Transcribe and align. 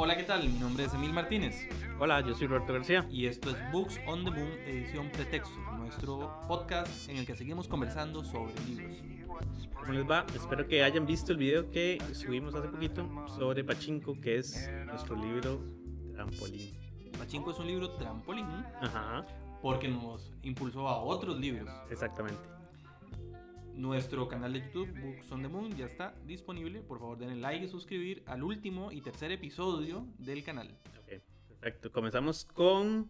Hola, 0.00 0.16
¿qué 0.16 0.22
tal? 0.22 0.48
Mi 0.48 0.60
nombre 0.60 0.84
es 0.84 0.94
Emil 0.94 1.12
Martínez 1.12 1.66
Hola, 1.98 2.20
yo 2.20 2.32
soy 2.32 2.46
Roberto 2.46 2.72
García. 2.72 3.04
y 3.10 3.26
esto 3.26 3.50
es 3.50 3.56
Books 3.72 3.98
on 4.06 4.24
the 4.24 4.30
Moon, 4.30 4.52
edición 4.64 5.10
Pretexto, 5.10 5.58
nuestro 5.76 6.40
podcast 6.46 7.08
en 7.08 7.16
el 7.16 7.26
que 7.26 7.34
seguimos 7.34 7.66
conversando 7.66 8.22
sobre 8.22 8.54
libros. 8.68 9.02
¿Cómo 9.74 9.92
les 9.92 10.08
va? 10.08 10.24
Espero 10.36 10.68
que 10.68 10.84
hayan 10.84 11.04
visto 11.04 11.32
el 11.32 11.38
video 11.38 11.68
que 11.72 12.00
subimos 12.12 12.54
hace 12.54 12.68
poquito 12.68 13.10
sobre 13.26 13.64
Pachinko, 13.64 14.20
que 14.20 14.38
es 14.38 14.70
nuestro 14.86 15.16
libro 15.16 15.60
trampolín. 16.14 16.78
Pachinko 17.18 17.50
es 17.50 17.58
un 17.58 17.66
libro 17.66 17.90
trampolín 17.96 18.46
Ajá, 18.80 19.26
porque 19.60 19.88
nos 19.88 20.32
impulsó 20.42 20.86
a 20.86 20.98
otros 21.02 21.40
libros. 21.40 21.68
exactamente. 21.90 22.57
Nuestro 23.82 24.26
canal 24.26 24.52
de 24.52 24.60
YouTube, 24.60 24.88
Books 25.00 25.30
on 25.30 25.40
the 25.42 25.48
Moon, 25.48 25.70
ya 25.76 25.86
está 25.86 26.12
disponible. 26.26 26.80
Por 26.80 26.98
favor, 26.98 27.16
denle 27.16 27.36
like 27.36 27.64
y 27.64 27.68
suscribir 27.68 28.24
al 28.26 28.42
último 28.42 28.90
y 28.90 29.00
tercer 29.00 29.30
episodio 29.30 30.04
del 30.18 30.42
canal. 30.42 30.68
Ok, 31.00 31.22
perfecto. 31.48 31.92
Comenzamos 31.92 32.44
con 32.44 33.08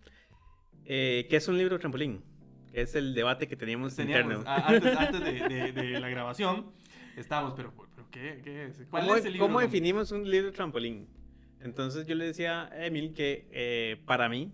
eh, 0.84 1.26
¿qué 1.30 1.36
es 1.36 1.48
un 1.48 1.56
libro 1.56 1.78
trampolín? 1.78 2.22
Que 2.70 2.82
es 2.82 2.94
el 2.94 3.14
debate 3.14 3.48
que 3.48 3.56
teníamos, 3.56 3.96
Teníamos, 3.96 4.24
interno. 4.44 4.50
a- 4.50 4.68
antes, 4.68 4.96
antes 4.98 5.20
de, 5.24 5.48
de- 5.48 5.72
de 5.72 6.00
la 6.00 6.10
grabación, 6.10 6.70
estábamos, 7.16 7.54
pero, 7.56 7.72
pero 7.96 8.10
¿qué, 8.10 8.42
qué 8.44 8.66
es? 8.66 8.76
¿Cuál 8.90 9.04
¿Cómo, 9.04 9.16
es 9.16 9.24
el 9.24 9.32
libro? 9.32 9.46
cómo 9.46 9.60
definimos 9.60 10.12
un 10.12 10.30
libro 10.30 10.52
trampolín? 10.52 11.08
Entonces 11.62 12.06
yo 12.06 12.14
le 12.14 12.26
decía 12.26 12.66
a 12.66 12.84
Emil 12.84 13.14
que 13.14 13.48
eh, 13.52 14.02
para 14.04 14.28
mí 14.28 14.52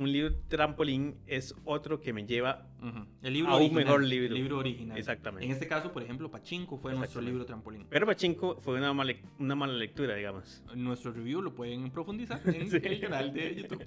un 0.00 0.10
libro 0.10 0.34
trampolín 0.48 1.16
es 1.26 1.54
otro 1.64 2.00
que 2.00 2.12
me 2.12 2.26
lleva 2.26 2.66
Ujú, 2.82 3.06
El 3.22 3.34
libro 3.34 3.50
A 3.52 3.56
un 3.56 3.60
original, 3.60 3.84
mejor 3.84 4.02
libro. 4.02 4.26
El 4.28 4.34
libro 4.34 4.58
original. 4.58 4.96
Exactamente. 4.98 5.44
En 5.46 5.52
este 5.52 5.68
caso, 5.68 5.92
por 5.92 6.02
ejemplo, 6.02 6.30
Pachinko 6.30 6.78
fue 6.78 6.94
nuestro 6.94 7.20
libro 7.20 7.44
trampolín. 7.44 7.86
Pero 7.90 8.06
Pachinko 8.06 8.56
fue 8.60 8.78
una 8.78 8.92
mala, 8.94 9.12
una 9.38 9.54
mala 9.54 9.74
lectura, 9.74 10.14
digamos. 10.16 10.64
Nuestro 10.74 11.12
review 11.12 11.42
lo 11.42 11.54
pueden 11.54 11.90
profundizar 11.90 12.40
en 12.48 12.70
Sí. 12.70 12.78
el 12.82 13.00
canal 13.00 13.32
de 13.34 13.54
YouTube. 13.54 13.84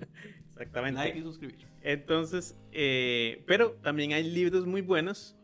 Exactamente. 0.49 0.99
Like 0.99 1.17
y 1.19 1.21
suscribir. 1.23 1.67
Entonces, 1.81 2.57
eh, 2.71 3.43
pero 3.47 3.71
también 3.81 4.13
hay 4.13 4.23
libros 4.29 4.65
muy 4.67 4.81
buenos 4.81 5.35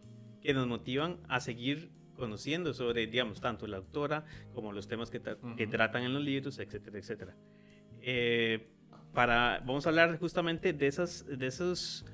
que 0.42 0.54
nos 0.54 0.68
motivan 0.68 1.18
a 1.28 1.40
seguir 1.40 1.90
conociendo 2.16 2.74
sobre, 2.74 3.08
digamos, 3.08 3.42
tanto 3.42 3.66
la 3.66 3.78
autora 3.78 4.26
como 4.54 4.72
los 4.74 4.88
temas 4.88 5.10
que, 5.10 5.22
tra- 5.22 5.38
que 5.56 5.64
Ujú. 5.64 5.72
tratan 5.72 6.04
en 6.04 6.14
los 6.14 6.24
libros, 6.24 6.60
etcétera, 6.60 7.00
etcétera. 7.00 7.36
Eh, 8.02 8.68
para, 9.14 9.60
vamos 9.66 9.86
a 9.86 9.90
hablar 9.90 10.18
justamente 10.20 10.74
de, 10.74 10.88
esas, 10.88 11.26
de 11.28 11.48
esos 11.48 12.06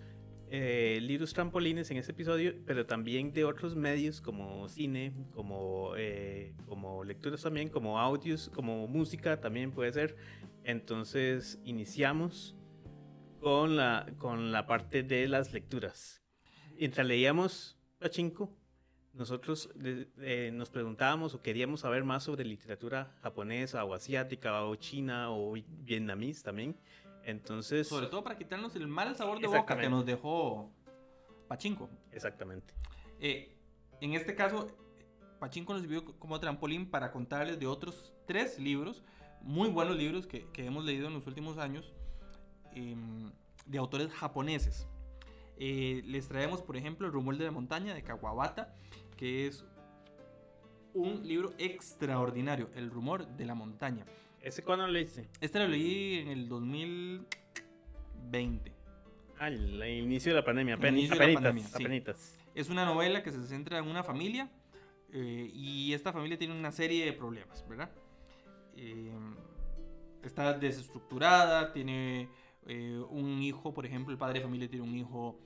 eh, 0.49 0.99
libros 1.01 1.33
trampolines 1.33 1.89
en 1.91 1.97
este 1.97 2.11
episodio, 2.11 2.53
pero 2.65 2.85
también 2.85 3.33
de 3.33 3.45
otros 3.45 3.75
medios 3.75 4.21
como 4.21 4.67
cine, 4.69 5.13
como, 5.33 5.93
eh, 5.97 6.53
como 6.67 7.03
lecturas 7.03 7.41
también, 7.41 7.69
como 7.69 7.99
audios, 7.99 8.49
como 8.53 8.87
música 8.87 9.39
también 9.41 9.71
puede 9.71 9.91
ser. 9.91 10.15
Entonces, 10.63 11.59
iniciamos 11.63 12.55
con 13.39 13.75
la, 13.75 14.05
con 14.17 14.51
la 14.51 14.65
parte 14.65 15.03
de 15.03 15.27
las 15.27 15.53
lecturas. 15.53 16.23
Mientras 16.77 17.05
leíamos 17.05 17.77
Pachinko, 17.99 18.55
nosotros 19.15 19.69
eh, 19.81 20.51
nos 20.53 20.69
preguntábamos 20.69 21.33
o 21.33 21.41
queríamos 21.41 21.81
saber 21.81 22.03
más 22.03 22.23
sobre 22.23 22.43
literatura 22.43 23.15
japonesa 23.21 23.83
o 23.85 23.93
asiática 23.93 24.63
o 24.63 24.75
china 24.75 25.31
o 25.31 25.53
vietnamís 25.53 26.43
también. 26.43 26.77
Entonces, 27.23 27.87
Sobre 27.87 28.07
todo 28.07 28.23
para 28.23 28.37
quitarnos 28.37 28.75
el 28.75 28.87
mal 28.87 29.15
sabor 29.15 29.39
de 29.39 29.47
boca 29.47 29.77
que 29.77 29.89
nos 29.89 30.05
dejó 30.05 30.69
Pachinko. 31.47 31.89
exactamente. 32.11 32.73
Eh, 33.19 33.57
en 34.01 34.13
este 34.13 34.35
caso, 34.35 34.69
Pachinko 35.39 35.73
nos 35.73 35.81
sirvió 35.81 36.05
como 36.19 36.39
trampolín 36.39 36.89
para 36.89 37.11
contarles 37.11 37.59
de 37.59 37.67
otros 37.67 38.13
tres 38.27 38.59
libros, 38.59 39.03
muy 39.41 39.69
buenos 39.69 39.95
libros 39.95 40.27
que, 40.27 40.45
que 40.51 40.65
hemos 40.65 40.83
leído 40.85 41.07
en 41.07 41.13
los 41.13 41.25
últimos 41.25 41.57
años, 41.57 41.93
em, 42.73 43.31
de 43.65 43.77
autores 43.77 44.11
japoneses. 44.11 44.87
Eh, 45.57 46.01
les 46.05 46.27
traemos, 46.27 46.61
por 46.61 46.75
ejemplo, 46.75 47.07
El 47.07 47.13
rumor 47.13 47.37
de 47.37 47.45
la 47.45 47.51
montaña 47.51 47.93
de 47.93 48.03
Kawabata, 48.03 48.75
que 49.15 49.47
es 49.47 49.65
un 50.93 51.27
libro 51.27 51.53
extraordinario, 51.57 52.69
El 52.75 52.89
rumor 52.89 53.27
de 53.27 53.45
la 53.45 53.53
montaña. 53.55 54.05
¿Ese 54.41 54.63
cuándo 54.63 54.85
lo 54.87 54.93
leíste? 54.93 55.27
Este 55.41 55.59
lo 55.59 55.67
leí 55.67 56.19
en 56.19 56.29
el 56.29 56.47
2020. 56.47 58.71
Ah, 59.39 59.47
el, 59.49 59.81
el 59.81 60.03
inicio 60.03 60.31
de 60.33 60.39
la 60.39 60.45
pandemia, 60.45 60.75
El 60.75 60.79
apen- 60.79 60.93
inicio 60.93 61.15
de 61.15 61.19
la 61.19 61.23
apenitas, 61.25 61.43
pandemia, 61.43 61.67
sí. 61.67 61.73
apenitas. 61.83 62.37
Es 62.53 62.69
una 62.69 62.85
novela 62.85 63.21
que 63.23 63.31
se 63.31 63.43
centra 63.45 63.79
en 63.79 63.87
una 63.87 64.03
familia 64.03 64.49
eh, 65.11 65.49
y 65.53 65.91
esta 65.93 66.13
familia 66.13 66.37
tiene 66.37 66.57
una 66.57 66.71
serie 66.71 67.03
de 67.05 67.11
problemas, 67.13 67.65
¿verdad? 67.67 67.91
Eh, 68.77 69.11
está 70.23 70.53
desestructurada, 70.57 71.73
tiene 71.73 72.29
eh, 72.65 73.03
un 73.09 73.41
hijo, 73.41 73.73
por 73.73 73.85
ejemplo, 73.85 74.11
el 74.13 74.17
padre 74.17 74.39
de 74.39 74.45
familia 74.45 74.69
tiene 74.69 74.85
un 74.85 74.95
hijo 74.95 75.37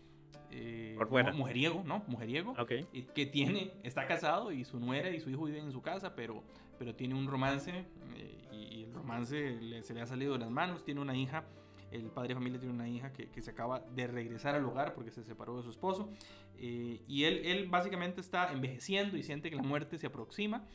eh, 0.52 0.96
Por 0.98 1.08
fuera. 1.10 1.32
mu- 1.32 1.40
mujeriego, 1.40 1.84
¿no? 1.86 2.04
Mujeriego. 2.08 2.52
Ok, 2.58 2.72
y 2.94 3.04
que 3.04 3.26
tiene, 3.26 3.72
está 3.84 4.08
casado 4.08 4.52
y 4.52 4.64
su 4.66 4.80
nuera 4.80 5.10
y 5.10 5.20
su 5.20 5.30
hijo 5.30 5.46
viven 5.46 5.66
en 5.66 5.72
su 5.72 5.82
casa, 5.82 6.16
pero, 6.16 6.44
pero 6.78 6.96
tiene 6.96 7.16
un 7.16 7.28
romance 7.28 7.72
eh, 8.16 8.48
y, 8.52 8.80
y 8.80 8.84
el 8.86 8.94
romance 8.94 9.60
le- 9.62 9.84
se 9.84 9.94
le 9.94 10.02
ha 10.02 10.06
salido 10.06 10.34
de 10.34 10.40
las 10.40 10.50
manos, 10.52 10.84
tiene 10.84 11.02
una 11.02 11.16
hija, 11.16 11.46
el 11.92 12.04
padre 12.12 12.30
de 12.30 12.36
familia 12.36 12.60
tiene 12.60 12.74
una 12.74 12.88
hija 12.88 13.12
que, 13.14 13.30
que 13.30 13.42
se 13.42 13.50
acaba 13.52 13.80
de 13.80 14.08
regresar 14.08 14.54
al 14.56 14.66
hogar 14.66 14.94
porque 14.94 15.12
se 15.12 15.24
separó 15.24 15.58
de 15.58 15.64
su 15.64 15.72
esposo 15.72 16.12
eh, 16.58 17.02
y 17.08 17.24
él, 17.24 17.42
él 17.46 17.68
básicamente 17.68 18.22
está 18.22 18.52
envejeciendo 18.52 19.18
y 19.18 19.24
siente 19.24 19.50
que 19.50 19.56
la 19.56 19.64
muerte 19.64 19.98
se 19.98 20.06
aproxima 20.08 20.68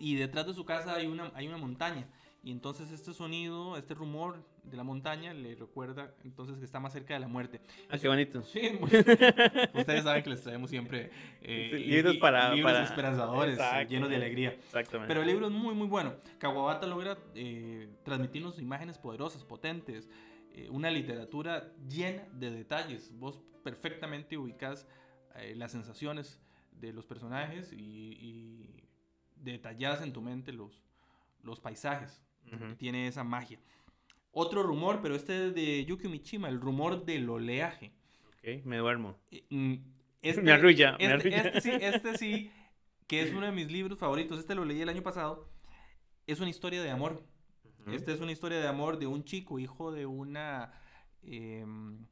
y 0.00 0.14
detrás 0.16 0.46
de 0.46 0.54
su 0.54 0.64
casa 0.64 0.94
hay 0.94 1.06
una, 1.06 1.30
hay 1.34 1.46
una 1.48 1.56
montaña 1.56 2.08
y 2.48 2.50
entonces 2.52 2.90
este 2.92 3.12
sonido, 3.12 3.76
este 3.76 3.92
rumor 3.92 4.42
de 4.64 4.74
la 4.78 4.82
montaña 4.82 5.34
le 5.34 5.54
recuerda 5.54 6.14
entonces 6.24 6.56
que 6.58 6.64
está 6.64 6.80
más 6.80 6.94
cerca 6.94 7.12
de 7.12 7.20
la 7.20 7.28
muerte. 7.28 7.60
ah, 7.90 7.98
qué 7.98 8.08
bonito. 8.08 8.42
Sí, 8.42 8.70
muy- 8.80 8.88
ustedes 9.74 10.02
saben 10.04 10.22
que 10.22 10.30
les 10.30 10.42
traemos 10.42 10.70
siempre 10.70 11.10
eh, 11.42 11.70
Sí, 11.74 11.84
libros 11.84 12.16
para- 12.16 12.54
libros 12.54 12.72
para- 12.72 12.84
esperanzadores, 12.84 13.58
eh, 13.58 13.86
llenos 13.86 14.08
de 14.08 14.16
alegría. 14.16 14.50
Exactamente. 14.52 15.08
Pero 15.08 15.20
el 15.20 15.26
libro 15.26 15.46
es 15.48 15.52
muy, 15.52 15.74
muy 15.74 15.86
bueno. 15.88 16.14
Kawabata 16.38 16.86
logra 16.86 17.18
eh, 17.34 17.86
transmitirnos 18.02 18.58
imágenes 18.58 18.96
poderosas, 18.96 19.44
potentes, 19.44 20.08
eh, 20.52 20.68
una 20.70 20.90
literatura 20.90 21.70
llena 21.86 22.22
de 22.32 22.50
detalles. 22.50 23.10
Vos 23.18 23.42
perfectamente 23.62 24.38
ubicás 24.38 24.86
eh, 25.36 25.54
las 25.54 25.72
sensaciones 25.72 26.40
de 26.72 26.94
los 26.94 27.04
personajes 27.04 27.74
y, 27.74 27.76
y 27.76 28.84
detallás 29.36 30.00
en 30.00 30.14
tu 30.14 30.22
mente 30.22 30.50
los, 30.50 30.82
los 31.42 31.60
paisajes. 31.60 32.22
Tiene 32.78 33.06
esa 33.06 33.24
magia. 33.24 33.58
Otro 34.32 34.62
rumor, 34.62 35.00
pero 35.02 35.14
este 35.14 35.48
es 35.48 35.54
de 35.54 35.84
Yukio 35.84 36.10
Mishima, 36.10 36.48
el 36.48 36.60
rumor 36.60 37.04
del 37.04 37.28
oleaje. 37.28 37.92
Ok, 38.28 38.64
me 38.64 38.76
duermo. 38.78 39.16
Eh, 39.30 39.44
mm, 39.50 39.74
Este, 40.22 40.42
Me 40.42 40.52
arrulla, 40.52 40.96
me 40.98 41.04
este, 41.04 41.12
arrulla. 41.14 41.36
este 41.38 41.60
sí, 41.60 41.70
este 41.80 42.18
sí, 42.18 42.50
que 43.06 43.22
es 43.22 43.32
uno 43.32 43.46
de 43.46 43.52
mis 43.52 43.70
libros 43.70 43.98
favoritos. 43.98 44.38
Este 44.38 44.54
lo 44.54 44.64
leí 44.64 44.80
el 44.80 44.88
año 44.88 45.02
pasado. 45.02 45.48
Es 46.26 46.40
una 46.40 46.50
historia 46.50 46.82
de 46.82 46.90
amor. 46.90 47.24
Esta 47.90 48.12
es 48.12 48.20
una 48.20 48.32
historia 48.32 48.58
de 48.60 48.68
amor 48.68 48.98
de 48.98 49.06
un 49.06 49.24
chico, 49.24 49.58
hijo 49.58 49.90
de 49.92 50.04
una 50.04 50.72
em, 51.22 52.04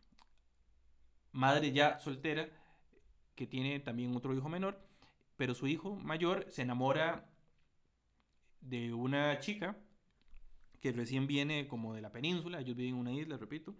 madre 1.32 1.70
ya 1.72 1.98
soltera, 1.98 2.48
que 3.34 3.46
tiene 3.46 3.78
también 3.80 4.16
otro 4.16 4.32
hijo 4.34 4.48
menor, 4.48 4.80
pero 5.36 5.52
su 5.54 5.66
hijo 5.66 5.96
mayor 5.96 6.46
se 6.48 6.62
enamora 6.62 7.28
de 8.62 8.94
una 8.94 9.38
chica 9.38 9.76
que 10.86 10.92
recién 10.92 11.26
viene 11.26 11.66
como 11.66 11.94
de 11.94 12.00
la 12.00 12.12
península, 12.12 12.60
ellos 12.60 12.76
viven 12.76 12.94
en 12.94 13.00
una 13.00 13.12
isla, 13.12 13.36
repito, 13.36 13.74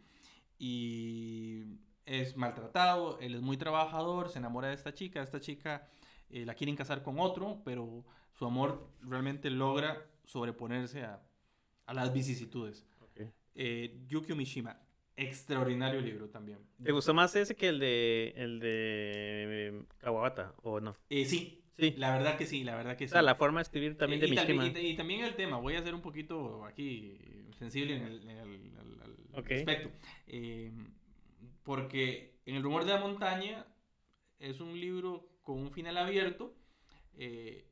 y 0.59 1.63
es 2.05 2.37
maltratado, 2.37 3.21
él 3.21 3.35
es 3.35 3.43
muy 3.43 3.57
trabajador, 3.57 4.29
se 4.29 4.39
enamora 4.39 4.69
de 4.69 4.75
esta 4.75 4.93
chica, 4.93 5.23
esta 5.23 5.39
chica 5.39 5.89
eh, 6.31 6.45
la 6.45 6.55
quieren 6.55 6.75
casar 6.75 7.05
con 7.05 7.21
otro, 7.21 7.63
pero 7.65 8.05
su 8.33 8.45
amor 8.45 8.91
realmente 9.03 9.51
logra 9.51 10.05
sobreponerse 10.25 11.05
a, 11.05 11.23
a 11.87 11.95
las 11.95 12.13
vicisitudes. 12.13 12.85
Ok. 13.01 13.21
Eh, 13.55 14.01
Yukio 14.09 14.35
Mishima, 14.35 14.81
extraordinario 15.15 16.01
libro 16.01 16.29
también. 16.29 16.59
¿Te 16.83 16.91
gustó 16.91 17.15
más 17.15 17.37
ese 17.37 17.55
que 17.55 17.69
el 17.69 17.79
de 17.79 18.33
el 18.37 18.59
de 18.59 18.69
eh, 18.69 19.85
Kawabata 19.99 20.55
o 20.63 20.81
no? 20.81 20.97
Eh, 21.09 21.25
sí, 21.25 21.63
Sí. 21.79 21.95
la 21.99 22.17
verdad 22.17 22.39
que 22.39 22.47
sí, 22.47 22.65
la 22.65 22.75
verdad 22.77 22.97
que 22.97 23.05
O 23.05 23.09
sí. 23.09 23.13
sea, 23.13 23.23
la 23.23 23.35
forma 23.35 23.59
de 23.61 23.65
escribir 23.65 23.97
también 23.99 24.21
de 24.21 24.29
y, 24.29 24.35
también- 24.35 24.75
y 24.77 24.81
y 24.91 24.97
también 24.97 25.25
el 25.25 25.35
tema, 25.37 25.59
voy 25.59 25.75
a 25.75 25.83
ser 25.83 25.95
un 25.95 26.01
poquito 26.03 26.65
aquí 26.65 27.19
sensible 27.59 27.97
en 27.97 28.03
el, 28.03 28.23
en 28.23 28.31
el- 28.31 28.77
al- 28.79 29.03
al 29.03 29.41
Ok. 29.41 29.51
aspecto. 29.53 29.91
Eh, 30.27 30.73
porque 31.63 32.39
en 32.47 32.57
El 32.57 32.63
rumor 32.63 32.85
de 32.85 32.93
la 32.93 33.01
montaña 33.01 33.67
es 34.39 34.61
un 34.61 34.79
libro 34.81 35.29
con 35.43 35.59
un 35.59 35.71
final 35.71 35.97
abierto, 35.99 36.55
eh, 37.19 37.69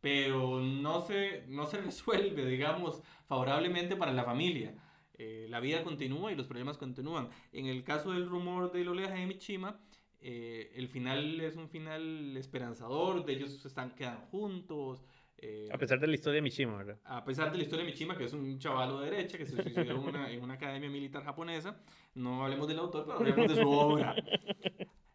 pero 0.00 0.60
no 0.60 1.00
se, 1.00 1.44
no 1.48 1.66
se 1.66 1.78
resuelve, 1.82 2.46
digamos, 2.46 3.02
favorablemente 3.26 3.96
para 3.96 4.12
la 4.12 4.24
familia. 4.24 4.74
Eh, 5.18 5.46
la 5.48 5.60
vida 5.60 5.82
continúa 5.82 6.30
y 6.30 6.36
los 6.36 6.46
problemas 6.46 6.76
continúan. 6.76 7.30
En 7.52 7.66
el 7.66 7.82
caso 7.84 8.12
del 8.12 8.28
rumor 8.28 8.70
del 8.72 8.88
oleaje 8.88 9.18
de 9.18 9.26
Mishima, 9.26 9.80
eh, 10.28 10.72
el 10.74 10.88
final 10.88 11.40
es 11.40 11.54
un 11.56 11.68
final 11.68 12.36
esperanzador, 12.36 13.24
de 13.24 13.32
ellos 13.34 13.64
están, 13.64 13.94
quedan 13.94 14.18
juntos, 14.30 15.04
Eh, 15.38 15.68
A 15.70 15.76
pesar 15.76 16.00
de 16.00 16.06
la 16.06 16.14
historia 16.14 16.36
de 16.36 16.42
Mishima, 16.42 16.78
¿verdad? 16.78 16.98
a 17.04 17.22
pesar 17.22 17.52
de 17.52 17.58
la 17.58 17.62
historia 17.64 17.84
de 17.84 17.90
Mishima, 17.90 18.16
que 18.16 18.24
es 18.24 18.32
un 18.32 18.58
chavalo 18.58 18.98
de 19.00 19.10
derecha 19.10 19.36
que 19.36 19.44
se 19.44 19.54
suicidó 19.62 19.82
en 19.92 19.98
una, 19.98 20.30
en 20.32 20.42
una 20.42 20.54
academia 20.54 20.88
militar 20.88 21.22
japonesa, 21.24 21.76
no 22.14 22.42
hablemos 22.42 22.66
del 22.66 22.78
autor, 22.78 23.04
pero 23.04 23.18
hablemos 23.18 23.46
de 23.54 23.60
su 23.62 23.68
obra. 23.70 24.14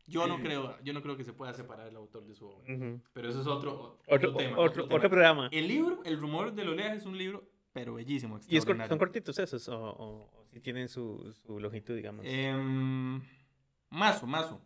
Yo 0.05 0.27
no 0.27 0.37
creo, 0.43 0.77
yo 0.83 0.93
no 0.93 1.01
creo 1.01 1.17
que 1.17 1.23
se 1.23 1.33
pueda 1.33 1.53
separar 1.53 1.87
el 1.87 1.95
autor 1.95 2.23
de 2.27 2.35
su 2.35 2.45
obra. 2.47 2.71
Ujú. 2.71 3.01
Pero 3.13 3.29
eso 3.29 3.41
es 3.41 3.47
otro, 3.47 3.97
Otro, 4.07 4.35
tema. 4.35 4.57
otro, 4.59 4.83
tema. 4.83 4.95
otro 4.95 5.09
programa. 5.09 5.49
El 5.51 5.67
libro, 5.67 6.03
El 6.05 6.17
rumor 6.19 6.53
del 6.53 6.69
oleaje, 6.69 6.97
es 6.97 7.05
un 7.07 7.17
libro, 7.17 7.43
pero 7.73 7.95
bellísimo. 7.95 8.39
¿Y 8.47 8.57
es 8.57 8.63
son 8.63 8.97
cortitos 8.99 9.39
esos? 9.39 9.67
¿O, 9.69 9.75
o- 9.75 10.29
o 10.39 10.45
si 10.53 10.59
tienen 10.59 10.87
su, 10.87 11.33
su 11.33 11.59
longitud, 11.59 11.95
digamos? 11.95 12.23
Em, 12.27 13.19
mazo, 13.89 14.27
mazo. 14.27 14.61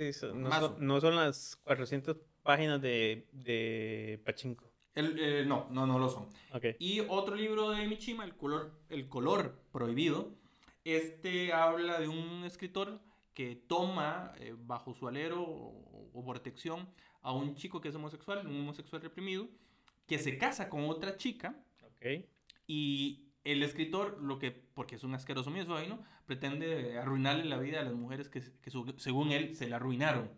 Sí, 0.00 0.12
son- 0.12 0.42
no, 0.42 0.50
son, 0.58 0.76
no 0.86 1.00
son 1.00 1.16
las 1.16 1.56
400 1.64 2.16
páginas 2.42 2.80
de, 2.80 3.28
de 3.32 4.20
Pachinko. 4.24 4.64
El, 4.94 5.18
eh, 5.20 5.44
no, 5.46 5.68
no, 5.70 5.86
no 5.86 5.98
lo 5.98 6.08
son. 6.08 6.26
Y 6.78 7.00
otro 7.08 7.36
libro 7.36 7.70
de 7.70 7.86
Mishima, 7.86 8.24
El 8.24 8.34
color, 8.36 8.72
el 8.88 9.08
color 9.08 9.54
prohibido. 9.72 10.34
Este 10.84 11.52
habla 11.52 12.00
de 12.00 12.08
un 12.08 12.44
escritor 12.44 13.00
que 13.34 13.54
toma 13.54 14.32
eh, 14.38 14.54
bajo 14.58 14.94
su 14.94 15.06
alero 15.06 15.42
o, 15.42 16.10
o 16.12 16.24
protección 16.24 16.88
a 17.22 17.32
un 17.32 17.54
chico 17.54 17.80
que 17.80 17.88
es 17.90 17.94
homosexual, 17.94 18.46
un 18.46 18.60
homosexual 18.60 19.02
reprimido, 19.02 19.46
que 20.06 20.18
se 20.18 20.38
casa 20.38 20.68
con 20.70 20.88
otra 20.88 21.16
chica 21.16 21.54
Ok. 21.84 22.24
y 22.66 23.29
el 23.44 23.62
escritor, 23.62 24.20
lo 24.22 24.38
que, 24.38 24.50
porque 24.50 24.96
es 24.96 25.04
un 25.04 25.14
asqueroso 25.14 25.50
misógino, 25.50 26.02
pretende 26.26 26.98
arruinarle 26.98 27.44
la 27.44 27.58
vida 27.58 27.80
a 27.80 27.84
las 27.84 27.94
mujeres 27.94 28.28
que, 28.28 28.42
que 28.60 28.70
su- 28.70 28.94
según 28.98 29.32
él 29.32 29.54
se 29.56 29.68
la 29.68 29.76
arruinaron 29.76 30.30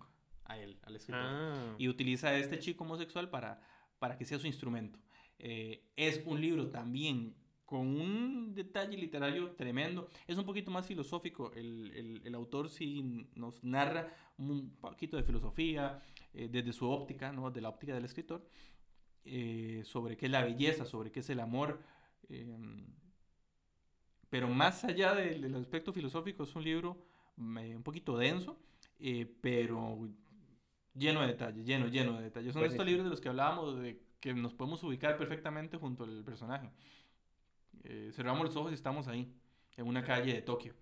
a 0.45 0.59
él, 0.59 0.79
al 0.83 0.97
escritor 0.97 1.23
Ah, 1.25 1.75
y 1.79 1.89
utiliza 1.89 2.29
a 2.29 2.37
este 2.39 2.59
chico 2.59 2.85
homosexual 2.85 3.29
para, 3.31 3.61
para 3.99 4.17
que 4.17 4.25
sea 4.25 4.39
su 4.39 4.47
instrumento. 4.47 4.99
Eh, 5.39 5.85
es 5.97 6.23
un 6.27 6.41
libro 6.41 6.69
también 6.71 7.35
con 7.65 7.87
un 7.89 8.55
detalle 8.55 8.97
literario 8.99 9.53
tremendo. 9.53 10.09
Es 10.27 10.37
un 10.37 10.45
poquito 10.45 10.71
más 10.71 10.87
filosófico. 10.87 11.53
El, 11.55 11.91
el- 11.97 12.21
el 12.25 12.35
autor 12.35 12.69
sí 12.69 13.29
nos 13.35 13.65
narra 13.65 14.15
un 14.37 14.77
poquito 14.77 15.17
de 15.17 15.23
filosofía 15.23 16.01
eh, 16.35 16.49
desde 16.51 16.73
su 16.73 16.89
óptica, 16.89 17.33
¿no? 17.33 17.51
de 17.51 17.61
la 17.63 17.71
óptica 17.71 17.95
del 17.95 18.05
escritor, 18.05 18.47
eh, 19.25 19.83
sobre 19.85 20.17
qué 20.17 20.27
es 20.27 20.33
la 20.33 20.45
belleza, 20.45 20.85
sobre 20.85 21.11
qué 21.13 21.21
es 21.21 21.31
el 21.31 21.41
amor. 21.41 21.81
Eh, 22.29 22.59
pero 24.29 24.49
más 24.49 24.85
allá 24.85 25.15
del, 25.15 25.43
del 25.43 25.55
aspecto 25.57 25.93
filosófico, 25.93 26.45
es 26.45 26.55
un 26.57 26.65
libro 26.65 27.07
eh, 27.37 27.77
un 27.77 27.83
poquito 27.83 28.17
denso, 28.17 28.59
eh, 28.99 29.27
pero 29.41 30.09
lleno 30.95 31.23
de 31.23 31.29
detalles, 31.29 31.67
lleno, 31.67 31.89
lleno 31.89 32.15
de 32.17 32.25
detalles. 32.25 32.53
Son 32.53 32.63
estos 32.65 32.77
Buenísimo. 32.77 32.85
libros 32.85 33.05
de 33.05 33.11
los 33.11 33.21
que 33.21 33.29
hablábamos, 33.29 33.79
de 33.81 34.01
que 34.21 34.35
nos 34.35 34.55
podemos 34.55 34.83
ubicar 34.85 35.17
perfectamente 35.17 35.77
junto 35.77 36.05
al 36.05 36.25
personaje. 36.25 36.71
Eh, 37.85 38.11
cerramos 38.13 38.45
los 38.45 38.57
ojos 38.57 38.71
y 38.71 38.75
estamos 38.75 39.09
ahí, 39.09 39.35
en 39.77 39.87
una 39.87 40.05
calle 40.05 40.33
de 40.33 40.43
Tokio, 40.43 40.75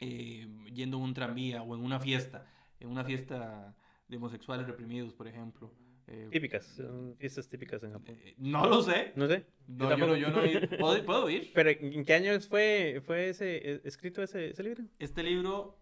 yendo 0.00 0.96
en 0.96 1.02
un 1.02 1.14
tranvía 1.14 1.62
o 1.62 1.74
en 1.74 1.82
una 1.82 2.00
fiesta, 2.00 2.46
en 2.80 2.88
una 2.88 3.04
fiesta 3.04 3.76
de 4.08 4.16
homosexuales 4.16 4.66
reprimidos, 4.66 5.12
por 5.12 5.28
ejemplo. 5.28 5.72
Eh, 6.06 6.28
típicas, 6.30 6.66
son 6.66 7.16
fiestas 7.18 7.48
típicas 7.48 7.82
en 7.82 7.92
Japón. 7.92 8.16
eh, 8.22 8.34
no 8.38 8.66
lo 8.66 8.82
sé. 8.82 9.12
No 9.16 9.26
sé. 9.26 9.46
No, 9.66 9.96
yo, 9.96 10.06
no, 10.06 10.16
yo 10.16 10.28
no 10.30 10.42
he- 10.44 10.68
¿Puedo, 10.78 11.04
puedo 11.04 11.30
ir? 11.30 11.50
Pero 11.54 11.70
¿en 11.70 12.04
qué 12.04 12.14
años 12.14 12.46
fue, 12.46 13.00
fue 13.06 13.30
ese, 13.30 13.56
eh, 13.72 13.80
escrito 13.84 14.22
ese, 14.22 14.50
ese 14.50 14.62
libro? 14.62 14.84
Este 14.98 15.22
libro, 15.22 15.78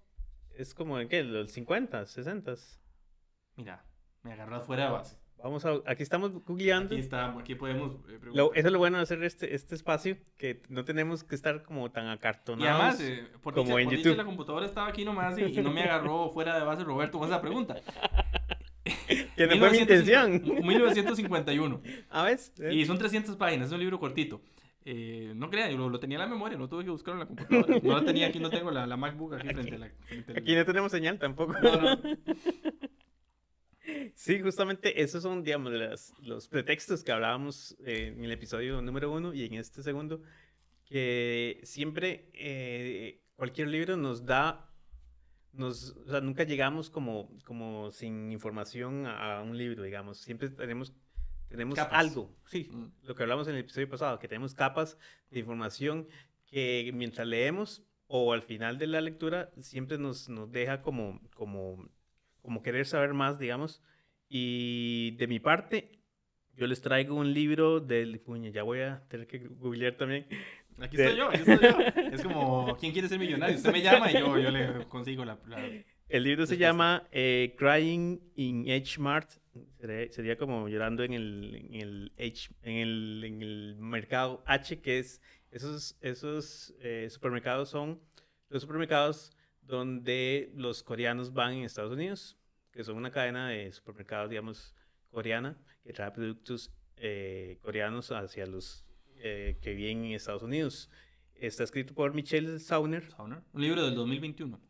Es 0.56 0.74
como 0.74 1.00
en 1.00 1.08
qué, 1.08 1.24
los 1.24 1.50
50, 1.50 2.06
60. 2.06 2.54
mira, 3.56 3.84
me 4.22 4.32
agarró 4.32 4.60
fuera 4.60 4.84
de 4.86 4.90
base. 4.92 5.16
Vamos 5.42 5.64
a, 5.64 5.72
aquí 5.86 6.04
estamos 6.04 6.30
googleando. 6.44 6.94
Aquí 6.94 7.00
está, 7.00 7.36
aquí 7.36 7.56
podemos 7.56 7.96
eh. 8.08 8.20
Lo- 8.32 8.54
eso 8.54 8.68
es 8.68 8.72
lo 8.72 8.78
bueno 8.78 8.98
de 8.98 9.02
hacer 9.02 9.24
este, 9.24 9.56
este 9.56 9.74
espacio, 9.74 10.16
que 10.36 10.62
no 10.68 10.84
tenemos 10.84 11.24
que 11.24 11.34
estar 11.34 11.64
como 11.64 11.90
tan 11.90 12.06
Y 12.06 12.10
acartonados. 12.10 12.80
además, 12.80 13.00
eh, 13.00 13.26
por, 13.42 13.52
como 13.52 13.70
dicha, 13.76 13.80
en 13.80 13.86
por 13.88 13.96
YouTube. 13.96 14.16
la 14.18 14.24
computadora 14.24 14.66
estaba 14.66 14.86
aquí 14.86 15.04
nomás 15.04 15.36
y, 15.36 15.42
y 15.42 15.60
no 15.60 15.72
me 15.72 15.82
agarró 15.82 16.30
fuera 16.30 16.56
de 16.56 16.64
base 16.64 16.84
Roberto 16.84 17.18
con 17.18 17.26
esa 17.28 17.40
pregunta. 17.40 17.74
que 19.36 19.46
no 19.46 19.56
fue 19.58 19.70
mi 19.70 19.78
1950 19.78 19.82
intención. 19.82 20.66
1951. 20.66 21.82
¿A 22.10 22.22
ves? 22.24 22.52
Y 22.70 22.84
son 22.86 22.98
300 22.98 23.36
páginas, 23.36 23.68
es 23.68 23.72
un 23.72 23.80
libro 23.80 23.98
cortito. 23.98 24.40
Eh, 24.84 25.32
no 25.36 25.48
crean, 25.48 25.70
yo 25.70 25.78
lo, 25.78 25.88
lo 25.88 26.00
tenía 26.00 26.16
en 26.16 26.22
la 26.22 26.26
memoria, 26.28 26.58
no 26.58 26.68
tuve 26.68 26.82
que 26.84 26.90
buscarlo 26.90 27.22
en 27.22 27.28
la 27.28 27.34
computadora. 27.34 27.78
No 27.82 28.00
la 28.00 28.04
tenía 28.04 28.26
aquí, 28.26 28.40
no 28.40 28.50
tengo 28.50 28.70
la, 28.72 28.84
la 28.86 28.96
MacBook 28.96 29.34
aquí 29.34 29.48
frente 29.48 29.74
a 29.76 29.78
la. 29.78 29.90
frente 30.06 30.32
al- 30.32 30.38
Aquí 30.38 30.54
no 30.56 30.64
tenemos 30.64 30.90
señal 30.90 31.18
tampoco. 31.18 31.52
No, 31.60 31.80
no. 31.80 32.00
Sí, 34.14 34.40
justamente 34.40 35.02
esos 35.02 35.22
son, 35.22 35.42
digamos, 35.42 35.72
las- 35.72 36.12
los 36.22 36.46
pretextos 36.48 37.02
que 37.02 37.10
hablábamos 37.12 37.76
eh, 37.84 38.14
en 38.16 38.24
el 38.24 38.30
episodio 38.30 38.80
número 38.80 39.10
uno 39.10 39.34
y 39.34 39.44
en 39.44 39.54
este 39.54 39.82
segundo, 39.82 40.22
que 40.84 41.60
siempre 41.64 42.28
eh, 42.34 43.20
cualquier 43.34 43.68
libro 43.68 43.96
nos 43.96 44.24
da, 44.24 44.71
nos, 45.52 45.90
o 46.06 46.10
sea, 46.10 46.20
nunca 46.20 46.44
llegamos 46.44 46.90
como, 46.90 47.28
como 47.44 47.90
sin 47.90 48.32
información 48.32 49.06
a, 49.06 49.38
a 49.38 49.42
un 49.42 49.56
libro, 49.58 49.82
digamos, 49.82 50.18
siempre 50.18 50.48
tenemos, 50.50 50.92
tenemos 51.48 51.74
Capas. 51.76 51.98
algo, 51.98 52.34
sí, 52.46 52.68
Mm. 52.72 52.86
lo 53.02 53.14
que 53.14 53.22
hablamos 53.22 53.48
en 53.48 53.54
el 53.54 53.60
episodio 53.60 53.88
pasado, 53.88 54.18
que 54.18 54.28
tenemos 54.28 54.54
capas 54.54 54.96
de 55.30 55.40
información 55.40 56.08
que 56.46 56.90
mientras 56.94 57.26
leemos 57.26 57.82
o 58.06 58.32
al 58.32 58.42
final 58.42 58.78
de 58.78 58.86
la 58.86 59.00
lectura 59.00 59.50
siempre 59.60 59.98
nos, 59.98 60.28
nos 60.28 60.50
deja 60.50 60.82
como, 60.82 61.20
como, 61.34 61.88
como 62.42 62.62
querer 62.62 62.86
saber 62.86 63.14
más, 63.14 63.38
digamos. 63.38 63.82
Y 64.28 65.12
de 65.18 65.26
mi 65.26 65.40
parte, 65.40 65.98
yo 66.54 66.66
les 66.66 66.80
traigo 66.82 67.14
un 67.14 67.32
libro 67.32 67.80
del 67.80 68.18
puño, 68.20 68.50
ya 68.50 68.62
voy 68.62 68.80
a 68.80 69.02
tener 69.08 69.26
que 69.26 69.38
googlear 69.46 69.96
también. 69.96 70.26
Aquí 70.80 70.96
De- 70.96 71.04
estoy 71.04 71.18
yo, 71.18 71.28
aquí 71.28 71.38
estoy 71.38 71.58
yo. 71.60 71.78
Es 72.12 72.22
como, 72.22 72.76
¿quién 72.78 72.92
quiere 72.92 73.08
ser 73.08 73.18
millonario? 73.18 73.56
Usted 73.56 73.72
me 73.72 73.82
llama 73.82 74.10
y 74.10 74.14
yo, 74.14 74.38
yo 74.38 74.50
le 74.50 74.86
consigo 74.88 75.24
la. 75.24 75.38
la- 75.46 75.68
El 76.08 76.24
libro 76.24 76.46
se 76.46 76.56
llama 76.58 77.06
eh, 77.12 77.54
Crying 77.58 78.20
in 78.36 78.70
H 78.70 79.00
Mart. 79.00 79.30
Sería, 79.78 80.10
sería 80.12 80.36
como 80.38 80.68
llorando 80.68 81.02
en 81.04 81.12
el, 81.12 81.54
en 81.70 81.74
el 81.80 82.12
H, 82.18 82.50
en 82.62 82.76
el, 82.76 83.24
en 83.24 83.42
el 83.42 83.76
mercado 83.78 84.42
H, 84.46 84.80
que 84.80 84.98
es 84.98 85.20
esos, 85.50 85.96
esos 86.00 86.74
eh, 86.80 87.08
supermercados 87.10 87.68
son 87.68 88.00
los 88.48 88.62
supermercados 88.62 89.30
donde 89.60 90.50
los 90.54 90.82
coreanos 90.82 91.32
van 91.32 91.54
en 91.54 91.64
Estados 91.64 91.92
Unidos, 91.92 92.36
que 92.72 92.82
son 92.84 92.96
una 92.96 93.10
cadena 93.10 93.48
de 93.50 93.70
supermercados, 93.72 94.28
digamos, 94.30 94.74
coreana, 95.10 95.56
que 95.84 95.92
trae 95.92 96.10
productos 96.10 96.70
eh, 96.96 97.58
coreanos 97.62 98.10
hacia 98.12 98.46
los 98.46 98.84
eh, 99.18 99.56
que 99.60 99.74
viven 99.74 100.04
en 100.06 100.12
Estados 100.12 100.42
Unidos. 100.42 100.90
Está 101.34 101.64
escrito 101.64 101.94
por 101.94 102.14
Michelle 102.14 102.58
Sauner. 102.58 103.10
Sauner. 103.10 103.40
Un 103.52 103.62
libro 103.62 103.84
del 103.84 103.94
2021. 103.94 104.60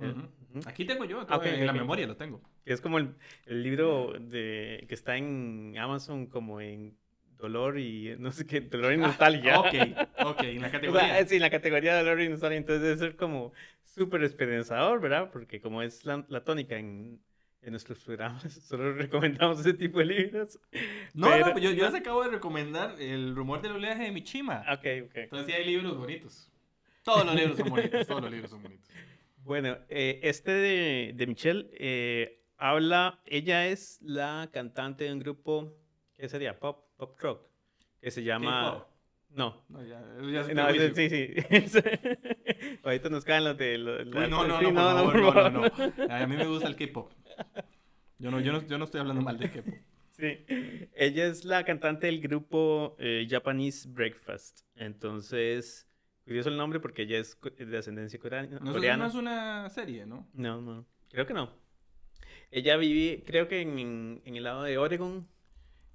Eh, 0.00 0.10
Ujú. 0.10 0.20
ujú. 0.20 0.68
Aquí 0.68 0.84
tengo 0.84 1.04
yo, 1.04 1.24
Ah, 1.28 1.36
ok, 1.36 1.46
en 1.46 1.66
la 1.66 1.72
ok. 1.72 1.78
memoria 1.78 2.06
lo 2.06 2.16
tengo. 2.16 2.40
Es 2.64 2.80
como 2.80 2.98
el, 2.98 3.14
el 3.46 3.62
libro 3.62 4.12
de, 4.18 4.84
que 4.88 4.94
está 4.94 5.16
en 5.16 5.74
Amazon 5.78 6.26
como 6.26 6.60
en 6.60 6.96
dolor 7.38 7.78
y 7.78 8.16
no 8.18 8.32
sé 8.32 8.46
qué, 8.46 8.60
dolor 8.60 8.92
y 8.94 8.96
nostalgia. 8.96 9.54
Ah, 9.56 9.60
Ok, 10.20 10.36
ok, 10.36 10.42
en 10.42 10.62
la 10.62 10.68
O 10.68 10.72
categoría. 10.72 11.00
sea, 11.16 11.26
sí, 11.26 11.36
en 11.36 11.42
la 11.42 11.50
categoría 11.50 11.92
de 11.94 11.98
dolor 12.02 12.20
y 12.20 12.28
nostalgia, 12.28 12.58
entonces 12.58 12.82
debe 12.82 12.96
ser 12.98 13.16
como 13.16 13.52
súper 13.84 14.22
esperanzador, 14.24 15.00
¿verdad? 15.00 15.30
Porque 15.32 15.60
como 15.60 15.82
es 15.82 16.04
la, 16.04 16.24
la 16.28 16.44
tónica 16.44 16.76
en, 16.78 17.20
en 17.66 17.72
nuestros 17.72 17.98
programas, 17.98 18.42
solo 18.68 18.92
recomendamos 18.94 19.60
ese 19.60 19.74
tipo 19.74 19.98
de 19.98 20.04
libros. 20.06 20.58
no, 21.14 21.26
pero- 21.28 21.46
no, 21.46 21.52
pues 21.52 21.64
yo, 21.64 21.70
yo 21.72 21.84
les 21.86 21.94
acabo 21.94 22.22
de 22.22 22.30
recomendar 22.30 22.94
El 23.00 23.34
rumor 23.34 23.60
del 23.60 23.72
oleaje 23.72 24.04
de 24.04 24.12
Michima. 24.12 24.64
Ok, 24.72 24.86
ok. 25.06 25.16
Entonces 25.16 25.46
sí 25.46 25.52
hay 25.52 25.64
libros 25.66 25.96
bonitos. 25.98 26.50
Todos 27.02 27.26
los 27.26 27.34
libros 27.34 27.58
son 27.58 27.68
bonitos, 27.68 28.06
todos 28.06 28.22
los 28.22 28.30
libros 28.30 28.50
son 28.50 28.62
bonitos. 28.62 28.88
Bueno, 29.46 29.78
eh, 29.88 30.18
este 30.24 30.50
de, 30.50 31.12
de 31.14 31.26
Michelle 31.28 31.68
eh, 31.74 32.42
habla, 32.56 33.20
ella 33.26 33.68
es 33.68 34.00
la 34.02 34.50
cantante 34.52 35.04
de 35.04 35.12
un 35.12 35.20
grupo, 35.20 35.72
¿qué 36.16 36.28
sería? 36.28 36.58
Pop, 36.58 36.84
pop 36.96 37.16
rock, 37.20 37.46
que 38.00 38.10
se 38.10 38.24
llama... 38.24 38.84
No, 39.36 39.62
No, 39.68 39.82
ya, 39.84 40.00
ya 40.32 40.40
es 40.40 40.54
No, 40.54 40.94
sí, 40.94 41.10
sí. 41.10 41.34
Ahorita 42.82 43.08
nos 43.10 43.24
caen 43.24 43.44
los 43.44 43.56
de... 43.58 43.78
Los, 43.78 44.06
Uy, 44.06 44.12
no, 44.30 44.46
no, 44.46 44.58
sí, 44.58 44.72
no, 44.72 45.04
por 45.04 45.16
no, 45.20 45.32
favor. 45.32 45.52
no, 45.52 45.60
no. 45.60 46.12
A 46.14 46.26
mí 46.26 46.36
me 46.36 46.46
gusta 46.46 46.68
el 46.68 46.74
K-pop. 46.76 47.12
Yo 48.18 48.30
no, 48.30 48.40
yo, 48.40 48.52
no, 48.52 48.66
yo 48.66 48.78
no 48.78 48.84
estoy 48.84 49.00
hablando 49.00 49.20
mal 49.22 49.38
de 49.38 49.50
K-pop. 49.50 49.74
Sí. 50.12 50.46
Ella 50.94 51.26
es 51.26 51.44
la 51.44 51.64
cantante 51.64 52.06
del 52.06 52.20
grupo 52.22 52.96
eh, 52.98 53.26
Japanese 53.28 53.86
Breakfast. 53.90 54.60
Entonces, 54.74 55.86
curioso 56.24 56.48
el 56.48 56.56
nombre 56.56 56.80
porque 56.80 57.02
ella 57.02 57.18
es 57.18 57.38
de 57.58 57.76
ascendencia 57.76 58.18
coreana. 58.18 58.58
No, 58.60 58.72
no 58.72 59.06
es 59.06 59.14
una 59.14 59.68
serie, 59.68 60.06
¿no? 60.06 60.26
No, 60.32 60.62
no, 60.62 60.86
creo 61.10 61.26
que 61.26 61.34
no. 61.34 61.52
Ella 62.50 62.78
vive, 62.78 63.22
creo 63.26 63.48
que 63.48 63.60
en- 63.60 64.22
en 64.24 64.36
el 64.36 64.44
lado 64.44 64.62
de 64.62 64.78
Oregon. 64.78 65.28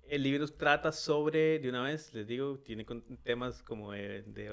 El 0.08 0.24
libro 0.24 0.48
trata 0.48 0.91
sobre, 0.91 1.60
de 1.60 1.70
una 1.70 1.84
vez, 1.84 2.13
les 2.13 2.27
digo, 2.27 2.60
tiene 2.60 2.86
temas 3.24 3.63
como 3.63 3.93
de, 3.93 4.24
de 4.24 4.50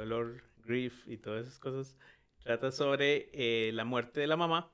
grief 0.64 1.06
y 1.08 1.18
todas 1.18 1.46
esas 1.46 1.58
cosas. 1.58 1.96
Trata 2.42 2.70
sobre 2.70 3.30
eh, 3.32 3.72
la 3.72 3.84
muerte 3.84 4.20
de 4.20 4.26
la 4.26 4.36
mamá 4.36 4.72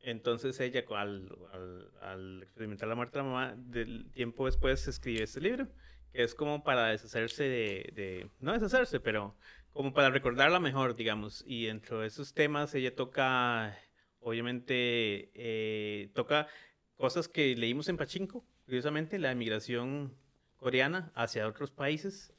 Entonces 0.00 0.58
ella, 0.60 0.84
al, 0.96 1.28
al, 1.52 1.90
al, 2.00 2.42
experimentar 2.42 2.88
la 2.88 2.94
muerte 2.94 3.18
de 3.18 3.24
la 3.24 3.30
mamá, 3.30 3.54
del 3.56 4.10
tiempo 4.12 4.46
después 4.46 4.86
escribe 4.88 5.24
este 5.24 5.40
libro, 5.40 5.68
que 6.12 6.22
es 6.22 6.34
como 6.34 6.62
para 6.64 6.86
deshacerse 6.88 7.44
de, 7.44 7.92
de, 7.94 8.30
no 8.40 8.52
deshacerse, 8.52 9.00
pero 9.00 9.36
como 9.72 9.92
para 9.92 10.10
recordarla 10.10 10.60
mejor, 10.60 10.94
digamos. 10.94 11.44
Y 11.46 11.66
dentro 11.66 12.00
de 12.00 12.06
esos 12.08 12.32
temas 12.34 12.74
ella 12.74 12.94
toca, 12.94 13.76
obviamente, 14.20 15.30
eh, 15.34 16.10
toca 16.14 16.48
cosas 16.96 17.28
que 17.28 17.54
leímos 17.56 17.88
en 17.88 17.96
Pachinko, 17.96 18.44
curiosamente, 18.68 19.18
la 19.18 19.32
emigración 19.32 20.14
coreana 20.58 21.10
hacia 21.14 21.48
otros 21.48 21.70
países. 21.70 22.34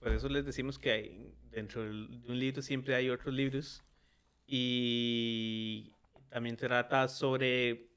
Por 0.00 0.10
eso 0.12 0.30
les 0.30 0.46
decimos 0.46 0.78
que 0.78 0.90
hay, 0.90 1.34
dentro 1.50 1.82
de 1.82 1.90
un 1.90 2.38
libro 2.38 2.62
siempre 2.62 2.94
hay 2.94 3.10
otros 3.10 3.34
libros. 3.34 3.84
Y 4.46 5.92
también 6.30 6.56
trata 6.56 7.08
sobre, 7.08 7.90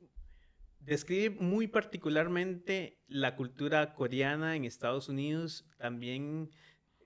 describe 0.81 1.37
muy 1.39 1.67
particularmente 1.67 2.99
la 3.07 3.37
cultura 3.37 3.93
coreana 3.93 4.57
en 4.57 4.65
Estados 4.65 5.07
Unidos, 5.07 5.65
también 5.77 6.49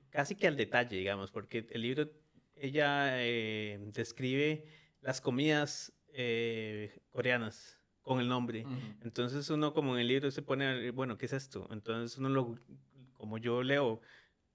casi 0.09 0.33
que 0.33 0.47
al 0.47 0.57
detalle, 0.57 0.97
digamos, 0.97 1.29
porque 1.29 1.67
el 1.69 1.81
libro, 1.83 2.09
ella 2.55 3.23
eh, 3.23 3.79
describe 3.93 4.65
las 5.01 5.21
comidas 5.21 5.93
eh, 6.13 6.99
coreanas 7.11 7.80
con 8.01 8.19
el 8.19 8.27
nombre. 8.27 8.65
Entonces 9.03 9.49
uno 9.49 9.73
como 9.73 9.95
en 9.95 10.01
el 10.01 10.07
libro 10.07 10.31
se 10.31 10.41
pone, 10.41 10.91
bueno, 10.91 11.17
¿qué 11.17 11.25
es 11.25 11.33
esto? 11.33 11.67
Entonces 11.71 12.17
uno 12.17 12.29
lo, 12.29 12.55
como 13.13 13.37
yo 13.37 13.63
leo 13.63 14.01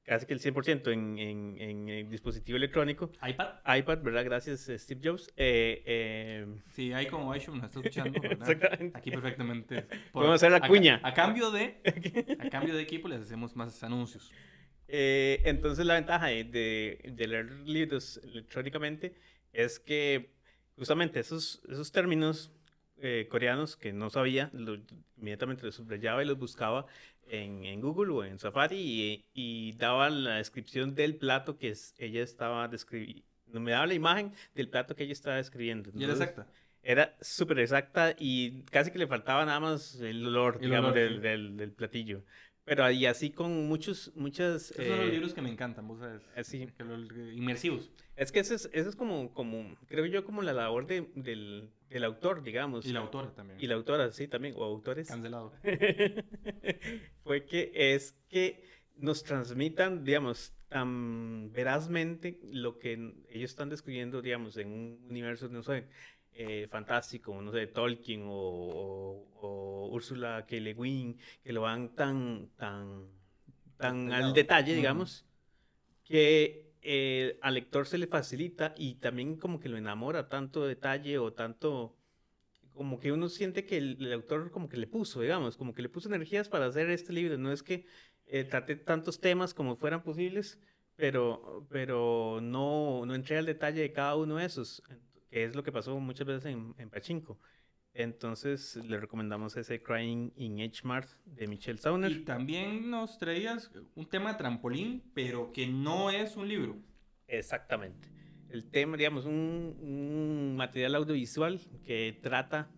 casi 0.06 0.24
que 0.24 0.34
el 0.34 0.40
100% 0.40 0.92
en, 0.92 1.18
en, 1.18 1.60
en, 1.60 1.88
el 1.88 2.08
dispositivo 2.08 2.56
electrónico. 2.56 3.10
iPad. 3.26 3.56
iPad, 3.78 3.98
¿verdad? 4.02 4.24
Gracias, 4.24 4.70
Steve 4.76 5.00
Jobs. 5.02 5.28
Eh, 5.36 5.82
eh... 5.84 6.46
Sí, 6.72 6.92
ahí 6.92 7.06
como 7.06 7.32
iPhone 7.32 7.58
nos 7.58 7.66
está 7.66 7.80
escuchando, 7.80 8.20
¿verdad? 8.22 8.50
Exactamente. 8.50 8.98
Aquí 8.98 9.10
perfectamente. 9.10 9.82
Por, 10.12 10.12
Podemos 10.12 10.36
hacer 10.36 10.52
la 10.52 10.66
cuña. 10.66 11.00
A, 11.02 11.12
cambio 11.12 11.50
de, 11.50 11.80
a 12.40 12.48
cambio 12.48 12.74
de 12.74 12.82
equipo 12.82 13.08
les 13.08 13.20
hacemos 13.20 13.56
más 13.56 13.82
anuncios. 13.82 14.32
Eh, 14.88 15.42
entonces 15.44 15.84
la 15.84 15.94
ventaja 15.94 16.26
de, 16.26 16.44
de, 16.44 17.26
leer 17.26 17.50
libros 17.66 18.20
electrónicamente 18.22 19.16
es 19.52 19.80
que 19.80 20.36
justamente 20.76 21.18
esos, 21.18 21.60
esos 21.68 21.90
términos 21.90 22.52
eh, 22.98 23.26
coreanos 23.30 23.76
que 23.76 23.92
no 23.92 24.10
sabía, 24.10 24.50
inmediatamente 25.16 25.66
los 25.66 25.74
subrayaba 25.74 26.22
y 26.22 26.26
los 26.26 26.38
buscaba 26.38 26.86
en, 27.28 27.64
en 27.64 27.80
Google 27.80 28.12
o 28.12 28.24
en 28.24 28.38
Safari 28.38 28.76
y, 28.76 29.24
y, 29.34 29.72
daba 29.72 30.10
la 30.10 30.36
descripción 30.36 30.94
del 30.94 31.16
plato 31.16 31.58
que 31.58 31.70
es, 31.70 31.94
ella 31.98 32.22
estaba 32.22 32.68
describiendo. 32.68 33.22
Me 33.52 33.70
daba 33.70 33.86
la 33.86 33.94
imagen 33.94 34.32
del 34.54 34.68
plato 34.68 34.94
que 34.96 35.04
ella 35.04 35.12
estaba 35.12 35.36
describiendo. 35.36 35.90
¿Y 35.94 36.04
era 36.04 36.12
exacta? 36.12 36.46
Era 36.82 37.16
súper 37.20 37.58
exacta 37.58 38.14
y 38.18 38.62
casi 38.70 38.90
que 38.90 38.98
le 38.98 39.06
faltaba 39.06 39.44
nada 39.44 39.58
más 39.58 39.96
el 40.00 40.24
olor, 40.26 40.58
digamos, 40.58 40.94
del, 40.94 41.20
del, 41.20 41.56
del, 41.56 41.72
platillo. 41.72 42.22
Pero 42.64 42.90
y 42.90 43.06
así 43.06 43.30
con 43.30 43.66
muchos, 43.68 44.12
muchas... 44.14 44.70
Esos 44.72 44.86
son 44.86 44.98
los 44.98 45.08
eh, 45.08 45.12
libros 45.12 45.34
que 45.34 45.42
me 45.42 45.50
encantan, 45.50 45.86
vos 45.86 45.98
sabes. 45.98 46.22
Así. 46.36 46.68
Inmersivos. 47.34 47.90
Es 48.16 48.32
que 48.32 48.40
eso 48.40 48.54
es, 48.54 48.70
eso 48.72 48.88
es 48.88 48.96
como, 48.96 49.32
como, 49.34 49.76
creo 49.86 50.06
yo, 50.06 50.24
como 50.24 50.42
la 50.42 50.52
labor 50.52 50.86
de, 50.86 51.08
del, 51.14 51.70
del 51.88 52.04
autor, 52.04 52.42
digamos. 52.42 52.86
Y 52.86 52.92
la 52.92 53.00
autora 53.00 53.34
también. 53.34 53.58
Y 53.60 53.66
la 53.66 53.74
autora, 53.74 54.10
sí, 54.12 54.28
también, 54.28 54.54
o 54.56 54.64
autores. 54.64 55.08
Cancelado. 55.08 55.52
Fue 57.24 57.44
que 57.44 57.72
es 57.74 58.16
que 58.28 58.64
nos 58.96 59.22
transmitan, 59.22 60.04
digamos, 60.04 60.54
tan 60.68 61.52
verazmente 61.52 62.40
lo 62.50 62.78
que 62.78 62.92
ellos 63.28 63.50
están 63.50 63.68
describiendo, 63.68 64.22
digamos, 64.22 64.56
en 64.56 64.72
un 64.72 65.06
universo, 65.08 65.48
no 65.48 65.62
sé, 65.62 65.86
eh, 66.32 66.66
fantástico, 66.68 67.40
no 67.40 67.52
sé, 67.52 67.66
Tolkien 67.66 68.24
o, 68.26 69.28
o, 69.40 69.88
Ursula 69.92 70.44
K. 70.46 70.56
Le 70.56 70.74
Guin, 70.74 71.18
que 71.42 71.52
lo 71.52 71.62
van 71.62 71.94
tan, 71.94 72.50
tan, 72.56 73.06
tan 73.76 74.12
al 74.12 74.34
detalle, 74.34 74.74
digamos, 74.74 75.24
que 76.04 76.65
eh, 76.88 77.38
al 77.42 77.54
lector 77.54 77.86
se 77.86 77.98
le 77.98 78.06
facilita 78.06 78.72
y 78.76 78.94
también 78.94 79.36
como 79.36 79.58
que 79.58 79.68
lo 79.68 79.76
enamora 79.76 80.28
tanto 80.28 80.64
detalle 80.66 81.18
o 81.18 81.32
tanto 81.32 81.96
como 82.74 83.00
que 83.00 83.10
uno 83.10 83.28
siente 83.28 83.66
que 83.66 83.78
el, 83.78 84.12
autor 84.12 84.52
como 84.52 84.68
que 84.68 84.76
le 84.76 84.86
puso, 84.86 85.20
digamos, 85.20 85.56
como 85.56 85.74
que 85.74 85.82
le 85.82 85.88
puso 85.88 86.08
energías 86.08 86.48
para 86.48 86.66
hacer 86.66 86.88
este 86.90 87.12
libro. 87.12 87.38
No 87.38 87.50
es 87.50 87.64
que 87.64 87.86
eh, 88.26 88.44
trate 88.44 88.76
tantos 88.76 89.20
temas 89.20 89.52
como 89.52 89.76
fueran 89.76 90.04
posibles, 90.04 90.60
pero, 90.94 91.66
pero 91.70 92.38
no, 92.40 93.04
no 93.04 93.14
entré 93.16 93.38
al 93.38 93.46
detalle 93.46 93.80
de 93.80 93.92
cada 93.92 94.14
uno 94.14 94.36
de 94.36 94.44
esos, 94.44 94.82
que 95.28 95.44
es 95.44 95.56
lo 95.56 95.64
que 95.64 95.72
pasó 95.72 95.98
muchas 95.98 96.26
veces 96.26 96.44
en, 96.46 96.74
en 96.78 96.88
Pachinko. 96.90 97.40
Entonces 97.98 98.76
le 98.76 99.00
recomendamos 99.00 99.56
ese 99.56 99.82
Crying 99.82 100.30
in 100.36 100.60
H 100.60 100.82
Mart 100.84 101.08
de 101.24 101.46
Michelle 101.46 101.78
Sauner. 101.78 102.12
Y 102.12 102.24
también 102.24 102.90
nos 102.90 103.18
traías 103.18 103.70
un 103.94 104.06
tema 104.06 104.36
trampolín, 104.36 105.02
pero 105.14 105.50
que 105.50 105.66
no 105.66 106.10
es 106.10 106.36
un 106.36 106.46
libro. 106.46 106.76
Exactamente. 107.26 108.08
El 108.50 108.66
tema, 108.66 108.98
digamos, 108.98 109.24
un, 109.24 109.76
un 109.80 110.56
material 110.56 110.94
audiovisual 110.94 111.58
que 111.84 112.18
trata, 112.22 112.68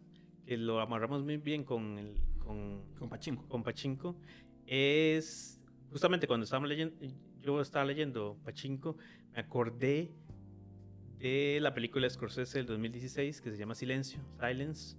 que 0.47 0.57
lo 0.57 0.81
amarramos 0.81 1.25
muy 1.25 1.37
bien 1.37 1.65
con 1.65 1.99
el 1.99 2.15
con, 2.39 2.83
con 2.99 3.09
Pachinko. 3.09 3.49
Con 3.49 3.63
Pachinko, 3.65 4.17
es 4.67 5.61
justamente 5.91 6.29
cuando 6.29 6.45
estábamos 6.45 6.69
leyendo, 6.69 6.95
yo 7.43 7.61
estaba 7.61 7.85
leyendo 7.85 8.39
Pachinko, 8.45 8.97
me 9.33 9.41
acordé 9.41 10.13
de 11.19 11.59
la 11.61 11.75
película 11.75 12.09
Scorsese 12.09 12.59
del 12.59 12.67
2016 12.67 13.41
que 13.41 13.51
se 13.51 13.59
llama 13.59 13.75
Silencio, 13.75 14.21
Silence, 14.41 14.97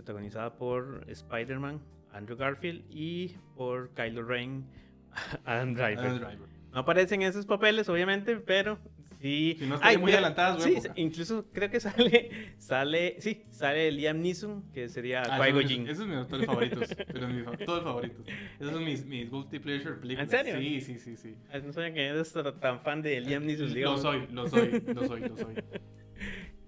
protagonizada 0.00 0.54
por 0.54 1.04
Spider-Man, 1.08 1.80
Andrew 2.12 2.36
Garfield 2.36 2.84
y 2.90 3.36
por 3.54 3.90
Kylo 3.90 4.22
Ren, 4.22 4.64
Adam 5.44 5.74
Driver. 5.74 6.38
No 6.72 6.80
aparecen 6.80 7.22
esos 7.22 7.44
papeles, 7.46 7.88
obviamente, 7.88 8.36
pero 8.36 8.78
sí. 9.20 9.56
Si 9.58 9.66
no 9.66 9.78
muy 9.98 10.12
adelantadas, 10.12 10.62
Sí, 10.62 10.76
incluso 10.96 11.44
creo 11.52 11.68
que 11.68 11.80
sale, 11.80 12.54
sale, 12.58 13.16
sí, 13.18 13.44
sale 13.50 13.90
Liam 13.90 14.22
Neeson, 14.22 14.72
que 14.72 14.88
sería 14.88 15.22
ah, 15.22 15.38
Qui-Gon 15.38 15.68
Jinn. 15.68 15.82
Esos 15.84 15.98
son 15.98 16.10
mis 16.10 16.18
actores 16.18 16.46
favoritos, 16.46 16.96
pero 17.12 17.28
mis 17.28 17.44
todos 17.66 17.84
favoritos. 17.84 18.24
Esos 18.58 18.72
son 18.72 18.84
mis, 18.84 19.04
mis 19.04 19.30
multi-pleasure 19.30 19.96
películas. 19.96 20.32
¿En 20.32 20.44
serio? 20.44 20.58
Sí, 20.58 20.80
sí, 20.80 20.98
sí, 20.98 21.16
sí. 21.16 21.36
Ah, 21.52 21.58
no 21.58 21.72
sabía 21.72 21.92
que 21.92 22.06
eres 22.06 22.32
tan 22.60 22.80
fan 22.80 23.02
de 23.02 23.20
Liam 23.20 23.44
Neeson, 23.44 23.74
digamos. 23.74 24.02
Lo 24.02 24.12
soy, 24.12 24.26
lo 24.32 24.48
soy, 24.48 24.82
lo 24.94 25.06
soy, 25.06 25.20
lo 25.20 25.36
soy. 25.36 25.54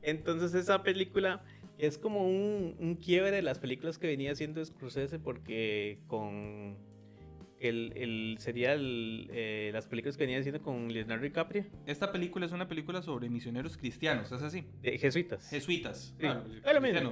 Entonces 0.02 0.52
esa 0.54 0.82
película 0.82 1.42
es 1.82 1.98
como 1.98 2.24
un, 2.24 2.76
un 2.78 2.94
quiebre 2.94 3.32
de 3.32 3.42
las 3.42 3.58
películas 3.58 3.98
que 3.98 4.06
venía 4.06 4.30
haciendo 4.30 4.64
Scorsese 4.64 5.18
porque 5.18 5.98
con 6.06 6.76
el, 7.58 7.92
el 7.96 8.36
sería 8.38 8.72
el, 8.72 9.28
eh, 9.32 9.70
las 9.72 9.88
películas 9.88 10.16
que 10.16 10.22
venía 10.22 10.38
haciendo 10.38 10.62
con 10.62 10.92
Leonardo 10.92 11.24
DiCaprio. 11.24 11.64
Esta 11.86 12.12
película 12.12 12.46
es 12.46 12.52
una 12.52 12.68
película 12.68 13.02
sobre 13.02 13.28
misioneros 13.28 13.76
cristianos, 13.76 14.30
¿es 14.30 14.42
así? 14.42 14.64
De 14.80 14.96
jesuitas. 14.96 15.50
Jesuitas. 15.50 16.14
Sí. 16.16 16.20
Claro, 16.20 16.44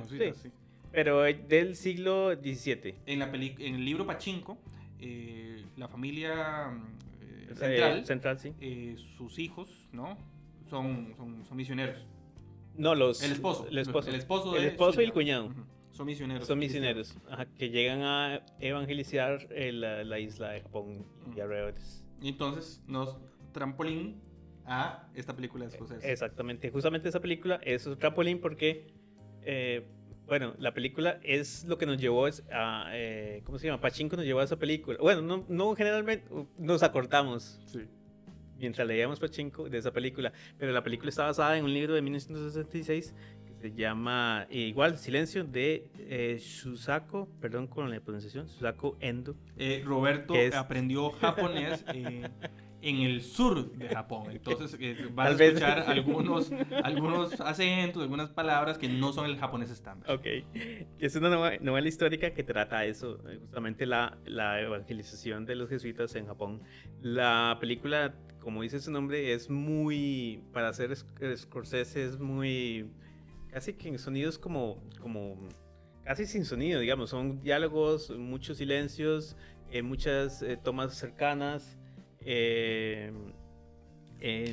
sí. 0.09 0.51
Pero 0.93 1.23
del 1.23 1.75
siglo 1.75 2.33
XVII. 2.37 2.95
En, 3.07 3.19
la 3.19 3.25
en 3.27 3.75
el 3.75 3.85
libro 3.85 4.07
Pachinko, 4.07 4.57
eh, 5.01 5.65
la 5.77 5.89
familia 5.89 6.71
eh, 7.21 7.55
central, 7.57 8.07
central 8.07 8.39
sí. 8.39 8.55
sus 9.17 9.41
hijos, 9.41 9.89
¿no? 9.93 10.17
Son, 10.69 11.13
son, 11.17 11.45
son 11.45 11.57
misioneros. 11.57 12.07
No, 12.77 12.95
los. 12.95 13.23
El 13.23 13.33
esposo. 13.33 13.67
El 13.69 13.79
esposo. 13.79 14.09
El 14.09 14.15
esposo, 14.17 14.57
el 14.57 14.65
esposo 14.65 15.01
y 15.01 15.05
el 15.05 15.13
cuñado. 15.13 15.51
Son 15.91 16.07
misioneros. 16.07 16.47
Son 16.47 16.59
misioneros. 16.59 17.17
Ajá, 17.29 17.47
que 17.59 17.71
llegan 17.71 18.03
a 18.03 18.43
evangelizar 18.59 19.49
la, 19.51 20.03
la, 20.05 20.19
isla 20.19 20.51
de 20.51 20.63
Japón 20.63 21.05
y 21.37 21.41
alrededores. 21.41 22.05
Y 22.23 22.29
entonces 22.29 22.83
nos 22.87 23.19
trampolín 23.53 24.21
a 24.65 25.09
esta 25.15 25.35
película 25.35 25.67
de 25.67 25.73
Scorsese. 25.73 26.11
Exactamente. 26.11 26.71
Justamente 26.71 27.09
esa 27.09 27.21
película 27.21 27.61
es 27.63 27.87
un 27.87 27.99
trampolín 27.99 28.41
porque. 28.41 28.87
Eh, 29.43 29.87
bueno, 30.27 30.55
la 30.59 30.73
película 30.73 31.19
es 31.25 31.65
lo 31.65 31.77
que 31.77 31.87
nos 31.87 31.99
llevó 31.99 32.29
a, 32.53 32.87
eh, 32.93 33.43
¿cómo 33.45 33.59
se 33.59 33.67
llama? 33.67 33.81
Pachinko 33.81 34.15
nos 34.15 34.25
llevó 34.25 34.39
a 34.39 34.45
esa 34.45 34.57
película. 34.57 34.97
Bueno, 35.01 35.23
no, 35.23 35.45
no 35.49 35.75
generalmente 35.75 36.29
nos 36.57 36.85
acortamos. 36.85 37.61
Sí 37.67 37.81
mientras 38.61 38.87
leíamos 38.87 39.19
Pachinko 39.19 39.69
de 39.69 39.79
esa 39.79 39.93
película. 39.93 40.33
Pero 40.59 40.73
la 40.73 40.83
película 40.83 41.09
está 41.09 41.25
basada 41.25 41.57
en 41.57 41.65
un 41.65 41.73
libro 41.73 41.95
de 41.95 42.03
1966 42.03 43.15
que 43.47 43.69
se 43.69 43.73
llama 43.75 44.47
eh, 44.51 44.59
igual 44.59 44.99
Silencio 44.99 45.45
de 45.45 45.89
eh, 45.99 46.39
Shusako, 46.41 47.29
perdón 47.41 47.67
con 47.67 47.91
la 47.91 48.01
pronunciación, 48.01 48.47
Shusako 48.47 48.97
Endo. 49.01 49.37
Eh, 49.57 49.83
Roberto 49.85 50.35
aprendió 50.55 51.11
japonés 51.21 51.85
en 52.83 52.97
el 53.03 53.23
sur 53.23 53.73
de 53.73 53.89
Japón. 53.89 54.31
Entonces 54.31 54.79
vas 55.15 55.39
a 55.39 55.45
escuchar 55.45 55.85
algunos, 55.87 56.51
algunos 56.83 57.41
acentos, 57.41 58.03
algunas 58.03 58.31
palabras 58.31 58.79
que 58.79 58.89
no 58.89 59.13
son 59.13 59.27
el 59.27 59.37
japonés 59.39 59.71
estándar. 59.71 60.11
Ok. 60.11 60.27
Es 60.99 61.17
una 61.17 61.59
novela 61.59 61.89
histórica 61.89 62.33
que 62.33 62.43
trata 62.43 62.85
eso, 62.85 63.19
justamente 63.41 63.87
la, 63.87 64.19
la 64.25 64.61
evangelización 64.61 65.45
de 65.45 65.57
los 65.57 65.69
jesuitas 65.69 66.15
en 66.15 66.27
Japón. 66.27 66.63
La 67.03 67.59
película 67.61 68.15
como 68.41 68.63
dice 68.63 68.81
su 68.81 68.91
nombre, 68.91 69.33
es 69.33 69.51
muy, 69.51 70.43
para 70.53 70.69
hacer 70.69 70.95
Scorsese, 71.37 72.05
es 72.05 72.19
muy 72.19 72.91
casi 73.51 73.75
que 73.75 73.89
en 73.89 73.99
sonidos 73.99 74.39
como, 74.39 74.83
como 75.01 75.37
casi 76.05 76.27
sin 76.27 76.45
sonido, 76.45 76.81
digamos, 76.81 77.11
son 77.11 77.43
diálogos, 77.43 78.11
muchos 78.11 78.59
silencios, 78.59 79.37
eh, 79.71 79.83
muchas 79.83 80.43
eh, 80.43 80.57
tomas 80.57 80.95
cercanas, 80.95 81.79
eh, 82.21 83.13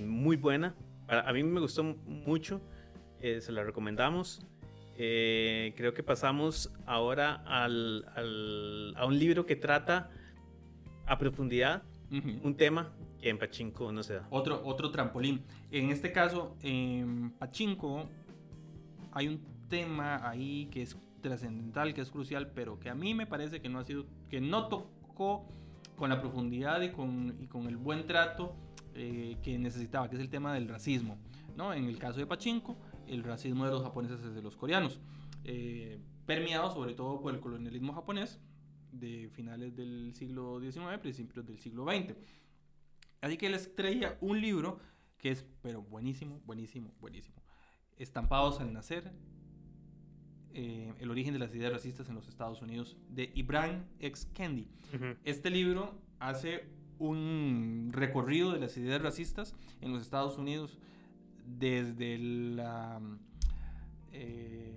muy 0.03 0.37
buena. 0.37 0.75
A, 1.07 1.31
mí 1.33 1.43
me 1.43 1.59
gustó 1.59 1.83
mucho, 1.83 2.61
se 3.21 3.51
la 3.51 3.63
recomendamos. 3.63 4.41
creo 4.95 5.93
que 5.93 6.03
pasamos 6.03 6.73
ahora 6.85 7.35
al, 7.45 8.05
al, 8.15 8.93
a 8.97 9.05
un 9.05 9.17
libro 9.17 9.45
que 9.45 9.55
trata 9.55 10.09
a 11.05 11.17
profundidad 11.17 11.83
un 12.43 12.55
tema 12.55 12.93
en 13.21 13.37
Pachinko 13.37 13.91
no 13.91 14.03
se 14.03 14.15
da. 14.15 14.27
Otro, 14.29 14.61
otro 14.65 14.91
trampolín. 14.91 15.43
En 15.71 15.89
este 15.89 16.11
caso, 16.11 16.55
en 16.61 17.31
Pachinko 17.31 18.09
hay 19.11 19.27
un 19.27 19.41
tema 19.69 20.27
ahí 20.27 20.67
que 20.71 20.81
es 20.81 20.97
trascendental, 21.21 21.93
que 21.93 22.01
es 22.01 22.11
crucial, 22.11 22.51
pero 22.53 22.79
que 22.79 22.89
a 22.89 22.95
mí 22.95 23.13
me 23.13 23.25
parece 23.25 23.61
que 23.61 23.69
no 23.69 23.79
ha 23.79 23.83
sido, 23.83 24.05
que 24.29 24.39
no 24.39 24.67
tocó 24.67 25.45
con 25.97 26.09
la 26.09 26.21
profundidad 26.21 26.81
y 26.81 26.91
con, 26.91 27.35
y 27.39 27.47
con 27.47 27.67
el 27.67 27.77
buen 27.77 28.05
trato 28.05 28.55
eh, 28.93 29.37
que 29.41 29.57
necesitaba, 29.57 30.09
que 30.09 30.15
es 30.15 30.21
el 30.21 30.29
tema 30.29 30.53
del 30.53 30.67
racismo. 30.67 31.17
¿no? 31.55 31.73
En 31.73 31.85
el 31.85 31.97
caso 31.97 32.19
de 32.19 32.27
Pachinko, 32.27 32.77
el 33.07 33.23
racismo 33.23 33.65
de 33.65 33.71
los 33.71 33.83
japoneses 33.83 34.23
es 34.23 34.35
de 34.35 34.41
los 34.41 34.55
coreanos, 34.55 34.99
eh, 35.43 35.99
permeado 36.25 36.71
sobre 36.71 36.93
todo 36.93 37.19
por 37.19 37.33
el 37.33 37.39
colonialismo 37.39 37.93
japonés 37.93 38.39
de 38.91 39.29
finales 39.33 39.75
del 39.75 40.13
siglo 40.13 40.59
XIX, 40.59 40.99
principios 41.01 41.45
del 41.45 41.57
siglo 41.57 41.85
XX. 41.85 42.15
Así 43.21 43.37
que 43.37 43.47
él 43.47 43.53
estrella 43.53 44.17
un 44.21 44.41
libro 44.41 44.79
que 45.17 45.31
es, 45.31 45.45
pero 45.61 45.81
buenísimo, 45.81 46.41
buenísimo, 46.45 46.93
buenísimo. 46.99 47.35
Estampados 47.97 48.59
al 48.59 48.73
nacer, 48.73 49.11
eh, 50.53 50.93
El 50.99 51.11
origen 51.11 51.33
de 51.33 51.39
las 51.39 51.53
ideas 51.53 51.71
racistas 51.71 52.09
en 52.09 52.15
los 52.15 52.27
Estados 52.27 52.61
Unidos, 52.61 52.97
de 53.09 53.31
Ibrahim 53.35 53.83
X. 53.99 54.27
Kendi. 54.33 54.67
Este 55.23 55.51
libro 55.51 55.99
hace 56.19 56.67
un 56.99 57.89
recorrido 57.91 58.51
de 58.53 58.59
las 58.59 58.75
ideas 58.77 59.01
racistas 59.01 59.55
en 59.81 59.93
los 59.93 60.01
Estados 60.01 60.37
Unidos 60.37 60.79
desde 61.45 62.17
la... 62.17 62.99
Eh, 64.11 64.73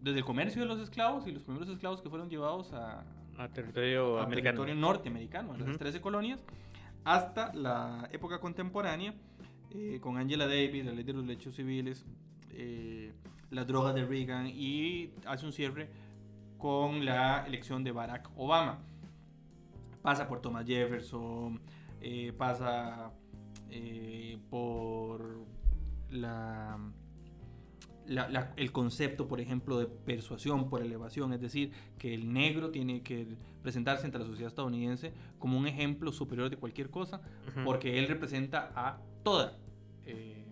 desde 0.00 0.18
el 0.18 0.24
comercio 0.24 0.62
de 0.62 0.68
los 0.68 0.80
esclavos 0.80 1.26
y 1.26 1.32
los 1.32 1.42
primeros 1.42 1.68
esclavos 1.68 2.02
que 2.02 2.10
fueron 2.10 2.28
llevados 2.28 2.72
a, 2.72 3.04
territorio, 3.54 4.26
territorio 4.28 4.74
norteamericano, 4.74 5.54
a 5.54 5.58
las 5.58 5.78
13 5.78 6.00
colonias, 6.00 6.40
hasta 7.04 7.52
la 7.52 8.08
época 8.12 8.40
contemporánea, 8.40 9.14
eh, 9.70 9.98
con 10.00 10.16
Angela 10.16 10.46
Davis, 10.46 10.84
la 10.84 10.92
ley 10.92 11.04
de 11.04 11.12
los 11.12 11.26
derechos 11.26 11.54
civiles, 11.54 12.04
eh, 12.50 13.12
la 13.50 13.64
droga 13.64 13.92
de 13.92 14.04
Reagan 14.04 14.46
y 14.46 15.12
hace 15.26 15.46
un 15.46 15.52
cierre 15.52 15.88
con 16.58 17.04
la 17.04 17.46
elección 17.46 17.84
de 17.84 17.92
Barack 17.92 18.30
Obama. 18.36 18.78
Pasa 20.02 20.26
por 20.28 20.40
Thomas 20.40 20.66
Jefferson, 20.66 21.60
eh, 22.00 22.32
pasa 22.36 23.12
por 24.50 25.44
la 26.10 26.78
el 28.56 28.72
concepto, 28.72 29.28
por 29.28 29.40
ejemplo, 29.40 29.78
de 29.78 29.86
persuasión 29.86 30.68
por 30.68 30.82
elevación, 30.82 31.32
es 31.32 31.40
decir, 31.40 31.72
que 31.98 32.14
el 32.14 32.32
negro 32.32 32.70
tiene 32.70 33.02
que 33.02 33.26
presentarse 33.62 34.04
entre 34.04 34.20
la 34.20 34.26
sociedad 34.26 34.48
estadounidense 34.48 35.12
como 35.38 35.58
un 35.58 35.66
ejemplo 35.66 36.12
superior 36.12 36.50
de 36.50 36.56
cualquier 36.56 36.90
cosa, 36.90 37.20
porque 37.64 37.98
él 37.98 38.08
representa 38.08 38.72
a 38.74 38.98
toda 39.22 39.56
eh, 40.06 40.44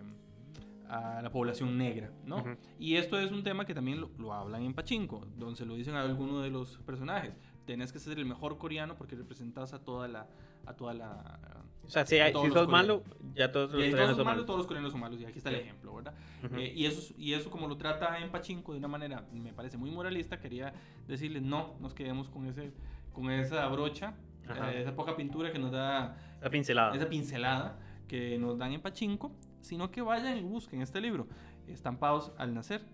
a 0.89 1.23
la 1.23 1.31
población 1.31 1.79
negra, 1.79 2.11
¿no? 2.25 2.45
Y 2.79 2.97
esto 2.97 3.19
es 3.19 3.33
un 3.33 3.43
tema 3.43 3.65
que 3.65 3.75
también 3.75 4.05
lo, 4.19 4.33
hablan 4.33 4.63
en 4.63 4.75
Pachinko, 4.75 5.27
donde 5.39 5.57
se 5.57 5.65
lo 5.65 5.75
dicen 5.75 5.95
a 5.95 6.03
alguno 6.03 6.41
de 6.41 6.51
los 6.51 6.79
personajes. 6.79 7.33
Tenés 7.65 7.93
que 7.93 7.99
ser 7.99 8.19
el 8.19 8.27
mejor 8.27 8.59
coreano 8.59 8.97
porque 8.97 9.17
representas 9.17 9.73
a 9.73 9.79
toda 9.79 10.09
la 10.09 10.27
a 10.67 10.75
toda 10.75 10.95
la 10.95 11.65
o 11.85 11.91
sea, 11.91 12.07
si, 12.07 12.17
hay, 12.17 12.33
si 12.33 12.51
sos 12.51 12.69
malo, 12.69 13.03
ya 13.35 13.51
todos 13.51 13.73
los 13.73 13.91
coreanos 13.91 14.17
son 14.17 14.25
malos. 14.27 14.47
Todos 14.47 14.59
los 14.59 14.67
coreanos 14.67 14.93
son 14.93 15.01
malos, 15.01 15.21
y 15.21 15.25
aquí 15.25 15.39
está 15.39 15.51
el 15.51 15.57
ejemplo, 15.57 15.95
¿verdad? 15.95 16.15
Eh, 16.57 16.73
y, 16.75 16.87
eso, 16.87 17.15
y 17.17 17.33
eso 17.35 17.51
como 17.51 17.69
lo 17.69 17.77
trata 17.77 18.19
en 18.19 18.31
Pachinko 18.31 18.73
de 18.73 18.79
una 18.79 18.89
manera, 18.89 19.27
me 19.33 19.53
parece 19.53 19.77
muy 19.77 19.91
moralista, 19.91 20.39
quería 20.39 20.73
decirle, 21.07 21.41
no, 21.41 21.77
nos 21.81 21.95
quedemos 21.95 22.29
con, 22.29 22.47
ese, 22.47 22.73
con 23.13 23.31
esa 23.31 23.67
brocha, 23.69 24.15
eh, 24.49 24.81
esa 24.83 24.95
poca 24.95 25.17
pintura 25.17 25.53
que 25.53 25.59
nos 25.59 25.73
da... 25.73 26.17
Esa 26.41 26.51
pincelada. 26.51 26.95
Esa 26.95 27.09
pincelada 27.09 27.79
que 28.09 28.39
nos 28.39 28.59
dan 28.59 28.73
en 28.73 28.81
Pachinko, 28.81 29.33
sino 29.61 29.91
que 29.91 30.03
vayan 30.03 30.37
y 30.37 30.43
busquen 30.43 30.83
este 30.83 31.01
libro, 31.01 31.27
Estampados 31.67 32.33
al 32.37 32.53
Nacer, 32.55 32.85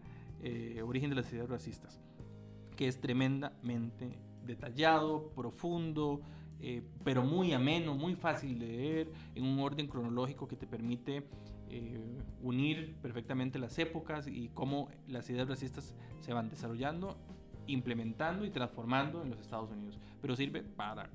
eh, 0.42 0.82
Origen 0.84 1.10
de 1.10 1.16
las 1.16 1.32
Ideas 1.32 1.48
Racistas, 1.48 2.00
que 2.76 2.86
es 2.86 3.00
tremendamente 3.00 4.18
detallado, 4.44 5.30
profundo, 5.34 6.20
eh, 6.60 6.82
pero 7.04 7.22
muy 7.22 7.52
ameno, 7.52 7.94
muy 7.94 8.14
fácil 8.14 8.58
de 8.58 8.66
leer, 8.66 9.12
en 9.34 9.44
un 9.44 9.58
orden 9.60 9.86
cronológico 9.86 10.48
que 10.48 10.56
te 10.56 10.66
permite 10.66 11.24
eh, 11.70 12.00
unir 12.42 12.96
perfectamente 13.02 13.58
las 13.58 13.78
épocas 13.78 14.26
y 14.26 14.48
cómo 14.54 14.88
las 15.06 15.28
ideas 15.30 15.48
racistas 15.48 15.94
se 16.20 16.32
van 16.32 16.48
desarrollando, 16.48 17.16
implementando 17.66 18.44
y 18.44 18.50
transformando 18.50 19.22
en 19.22 19.30
los 19.30 19.40
Estados 19.40 19.70
Unidos. 19.70 19.98
Pero 20.20 20.34
sirve 20.34 20.62
para 20.62 21.10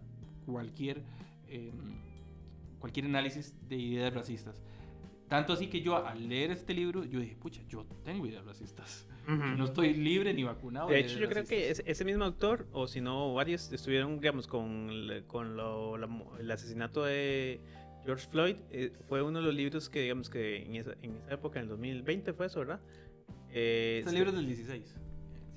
cualquier, 0.45 1.03
em, 1.47 1.71
cualquier 2.79 3.07
análisis 3.07 3.53
de 3.67 3.75
ideas 3.77 4.13
racistas. 4.13 4.61
Tanto 5.33 5.53
así 5.53 5.65
que 5.65 5.81
yo 5.81 5.95
al 5.95 6.29
leer 6.29 6.51
este 6.51 6.75
libro, 6.75 7.05
yo 7.05 7.19
dije, 7.19 7.35
pucha, 7.35 7.59
yo 7.67 7.87
tengo 8.03 8.27
ideas 8.27 8.45
racistas. 8.45 9.07
No 9.25 9.65
estoy 9.65 9.95
libre 9.95 10.31
ni 10.31 10.43
vacunado. 10.43 10.89
De 10.89 10.99
hecho, 10.99 11.17
yo 11.17 11.27
creo 11.27 11.43
que 11.43 11.71
ese 11.71 12.05
mismo 12.05 12.23
autor, 12.23 12.67
o 12.71 12.87
si 12.87 13.01
no, 13.01 13.33
varios 13.33 13.73
estuvieron, 13.73 14.19
digamos, 14.19 14.45
con, 14.45 14.91
con 15.25 15.57
lo, 15.57 15.95
el 16.39 16.51
asesinato 16.51 17.05
de 17.05 17.59
George 18.05 18.27
Floyd. 18.27 18.57
Eh, 18.69 18.91
fue 19.09 19.23
uno 19.23 19.39
de 19.39 19.45
los 19.45 19.55
libros 19.55 19.89
que, 19.89 20.01
digamos, 20.01 20.29
que 20.29 20.57
en 20.57 20.75
esa, 20.75 20.93
en 21.01 21.15
esa 21.15 21.33
época, 21.33 21.57
en 21.57 21.63
el 21.63 21.69
2020 21.69 22.33
fue 22.33 22.45
eso, 22.45 22.59
¿verdad? 22.59 22.79
Eh, 23.49 24.03
este 24.05 24.13
libro 24.13 24.29
es 24.29 24.35
del 24.35 24.45
16. 24.45 24.95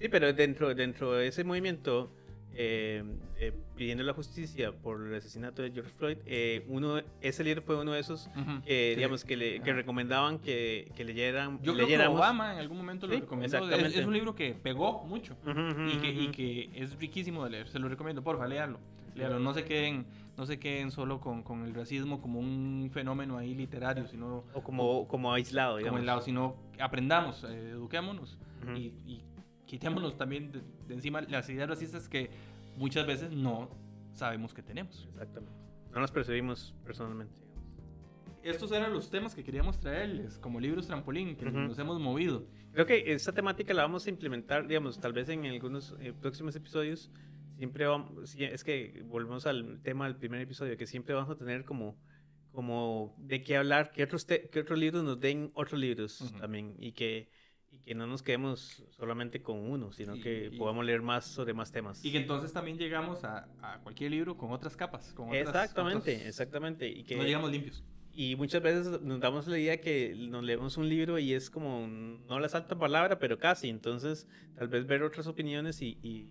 Sí, 0.01 0.09
pero 0.09 0.33
dentro, 0.33 0.75
dentro 0.75 1.13
de 1.13 1.27
ese 1.27 1.45
movimiento 1.45 2.11
eh, 2.59 3.05
eh, 3.39 3.53
pidiendo 3.77 4.03
la 4.03 4.15
justicia 4.15 4.73
por 4.73 5.07
el 5.07 5.15
asesinato 5.15 5.61
de 5.61 5.73
George 5.73 5.91
Floyd, 5.91 6.17
eh, 6.25 6.65
uno, 6.69 7.03
ese 7.21 7.45
libro 7.45 7.61
fue 7.61 7.79
uno 7.79 7.93
de 7.93 8.01
esos 8.01 8.31
que, 8.65 8.95
digamos, 8.97 9.25
que, 9.25 9.37
le, 9.37 9.61
que 9.61 9.75
recomendaban 9.75 10.39
que, 10.39 10.91
que 10.97 11.05
leyeran. 11.05 11.61
Yo 11.63 11.75
creo 11.75 11.87
que 11.87 12.07
Obama 12.07 12.55
en 12.55 12.61
algún 12.61 12.79
momento 12.79 13.07
lo 13.07 13.15
recomendó. 13.15 13.59
Es, 13.77 14.07
un 14.07 14.15
libro 14.15 14.35
que 14.35 14.55
pegó 14.55 15.05
mucho 15.05 15.37
y, 15.45 15.99
que, 15.99 16.09
y, 16.09 16.29
que, 16.29 16.71
es 16.75 16.99
riquísimo 16.99 17.45
de 17.45 17.51
leer. 17.51 17.69
Se 17.69 17.79
lo 17.79 17.89
recomiendo, 17.89 18.23
porfa, 18.23 18.47
léalo. 18.47 18.79
léalo. 19.15 19.39
No 19.39 19.53
se 19.53 19.65
queden, 19.65 20.07
no 20.39 20.47
se 20.47 20.59
queden 20.59 20.91
solo 20.91 21.21
con, 21.21 21.43
con, 21.43 21.63
el 21.67 21.75
racismo 21.75 22.23
como 22.23 22.41
un 22.41 22.89
fenómeno 22.91 23.37
ahí 23.37 23.55
literario, 23.55 24.09
sino. 24.09 24.45
O 24.55 24.63
como, 24.63 25.07
como 25.09 25.31
aislado, 25.31 25.77
digamos. 25.77 25.99
Como 25.99 26.01
aislado, 26.01 26.23
sino 26.23 26.57
aprendamos, 26.79 27.45
eduquémonos 27.45 28.39
y, 28.75 28.95
y 29.07 29.23
quitémonos 29.67 30.17
también 30.17 30.53
de, 30.53 30.95
encima 30.95 31.21
las 31.23 31.49
ideas 31.49 31.69
racistas 31.69 32.09
que 32.09 32.31
muchas 32.77 33.07
veces 33.07 33.31
no 33.33 33.69
sabemos 34.13 34.55
que 34.55 34.63
tenemos. 34.63 35.09
Exactamente. 35.13 35.59
No 35.93 36.01
las 36.01 36.11
percibimos 36.11 36.75
personalmente. 36.85 37.47
Estos 38.43 38.71
eran 38.71 38.93
los 38.93 39.11
temas 39.11 39.35
que 39.35 39.43
queríamos 39.43 39.81
traerles, 39.81 40.39
como 40.39 40.61
libros 40.61 40.87
trampolín, 40.87 41.37
que 41.37 41.47
nos 41.51 41.77
hemos 41.79 41.99
movido. 41.99 42.47
Creo 42.73 42.87
que 42.87 43.13
esta 43.13 43.33
temática 43.33 43.75
la 43.75 43.83
vamos 43.83 44.07
a 44.07 44.11
implementar, 44.11 44.69
digamos, 44.69 45.01
tal 45.01 45.13
vez 45.13 45.29
en 45.31 45.45
algunos 45.47 45.97
eh, 45.99 46.13
próximos 46.13 46.55
episodios. 46.55 47.11
Siempre 47.57 47.87
vamos, 47.87 48.37
es 48.39 48.63
que 48.63 49.03
volvemos 49.07 49.47
al 49.47 49.81
tema 49.83 50.05
del 50.05 50.15
primer 50.15 50.41
episodio, 50.43 50.77
que 50.77 50.87
siempre 50.87 51.15
vamos 51.15 51.31
a 51.31 51.37
tener 51.37 51.65
como, 51.65 51.99
como 52.53 53.17
de 53.19 53.43
qué 53.43 53.57
hablar, 53.57 53.91
que 53.91 54.05
otros, 54.05 54.25
que 54.27 54.61
otros 54.61 54.79
libros 54.79 55.03
nos 55.03 55.19
den 55.19 55.51
otros 55.55 55.81
libros 55.81 56.33
también, 56.39 56.77
y 56.79 56.93
que 56.93 57.29
y 57.73 57.79
que 57.79 57.95
no 57.95 58.07
nos 58.07 58.23
quedemos 58.23 58.85
solamente 58.91 59.43
con 59.43 59.59
uno, 59.59 59.93
sino 59.93 60.15
que 60.15 60.53
podamos 60.57 60.85
leer 60.85 61.03
más 61.03 61.27
sobre 61.27 61.55
más 61.55 61.73
temas. 61.73 62.05
Y 62.05 62.13
que 62.13 62.19
entonces 62.19 62.53
también 62.53 62.79
llegamos 62.79 63.25
a, 63.25 63.49
a 63.63 63.81
cualquier 63.81 64.11
libro 64.11 64.37
con 64.37 64.53
otras 64.53 64.77
capas. 64.77 65.13
Con 65.13 65.35
exactamente, 65.35 66.27
exactamente. 66.29 66.89
Y 66.89 67.05
que 67.05 67.17
no 67.17 67.25
llegamos 67.25 67.51
limpios. 67.51 67.85
Y 68.19 68.35
muchas 68.35 68.63
veces 68.63 69.03
nos 69.03 69.21
damos 69.21 69.47
la 69.47 69.59
idea 69.59 69.79
que 69.79 70.15
nos 70.17 70.43
leemos 70.43 70.79
un 70.79 70.89
libro 70.89 71.19
y 71.19 71.35
es 71.35 71.51
como, 71.51 71.87
no 71.87 72.41
la 72.41 72.49
salta 72.49 72.79
palabra, 72.79 73.19
pero 73.19 73.39
casi. 73.39 73.69
Entonces, 73.69 74.27
tal 74.57 74.69
vez 74.69 74.87
ver 74.87 75.03
otras 75.03 75.27
opiniones 75.27 75.83
y, 75.83 75.99
y, 76.03 76.29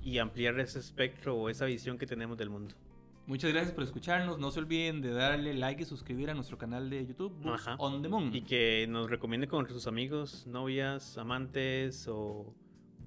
y 0.00 0.18
ampliar 0.18 0.60
ese 0.60 0.78
espectro 0.78 1.34
o 1.36 1.48
esa 1.48 1.64
visión 1.64 1.98
que 1.98 2.06
tenemos 2.06 2.38
del 2.38 2.50
mundo. 2.50 2.76
Muchas 3.26 3.50
gracias 3.52 3.72
por 3.72 3.84
escucharnos. 3.84 4.38
No 4.38 4.50
se 4.50 4.60
olviden 4.60 5.00
de 5.00 5.12
darle 5.12 5.54
like 5.54 5.82
y 5.82 5.86
suscribir 5.86 6.28
a 6.30 6.34
nuestro 6.34 6.58
canal 6.58 6.90
de 6.90 7.06
YouTube, 7.06 7.32
On 7.78 8.02
the 8.02 8.08
Moon. 8.08 8.34
Y 8.34 8.42
que 8.42 8.86
nos 8.88 9.08
recomiende 9.08 9.48
con 9.48 9.66
sus 9.68 9.86
amigos, 9.86 10.46
novias, 10.46 11.16
amantes 11.16 12.06
o 12.06 12.52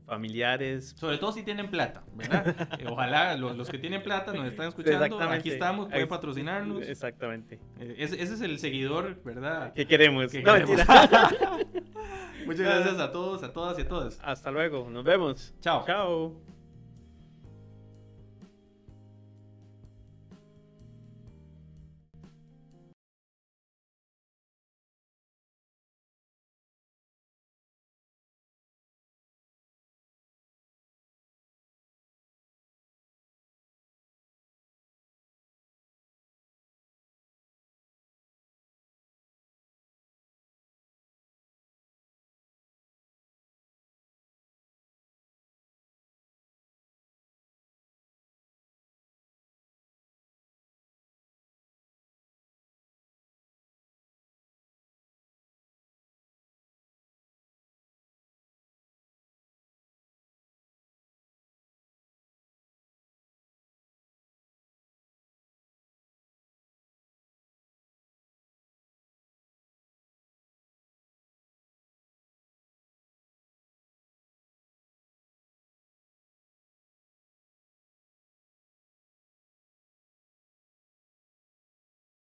familiares. 0.07 0.95
Sobre 0.97 1.17
todo 1.17 1.31
si 1.33 1.43
tienen 1.43 1.69
plata, 1.69 2.03
¿verdad? 2.15 2.55
Eh, 2.79 2.85
ojalá 2.89 3.35
lo- 3.35 3.53
los, 3.53 3.69
que 3.69 3.77
tienen 3.77 4.01
plata 4.01 4.31
nos 4.33 4.47
están 4.47 4.69
escuchando. 4.69 5.03
Exactamente. 5.05 5.39
Aquí 5.39 5.49
estamos, 5.49 5.87
puede 5.89 5.99
Ahí- 6.01 6.07
patrocinarnos. 6.07 6.87
Exactamente. 6.87 7.59
Eh, 7.79 7.95
ese, 7.99 8.21
ese 8.21 8.33
es 8.35 8.41
el 8.41 8.57
seguidor, 8.57 9.21
¿verdad? 9.23 9.73
¿Qué 9.73 9.85
queremos? 9.85 10.31
que 10.31 10.41
No, 10.41 10.53
queremos. 10.53 10.77
Muchas 12.45 12.59
gracias 12.65 12.99
a 12.99 13.11
todos, 13.11 13.43
a 13.43 13.51
todas 13.51 13.77
y 13.77 13.81
a 13.81 13.87
todas. 13.87 14.19
Hasta 14.23 14.49
luego. 14.49 14.89
Nos 14.89 15.03
vemos. 15.03 15.53
Chao. 15.59 15.85
Chao. 15.85 16.56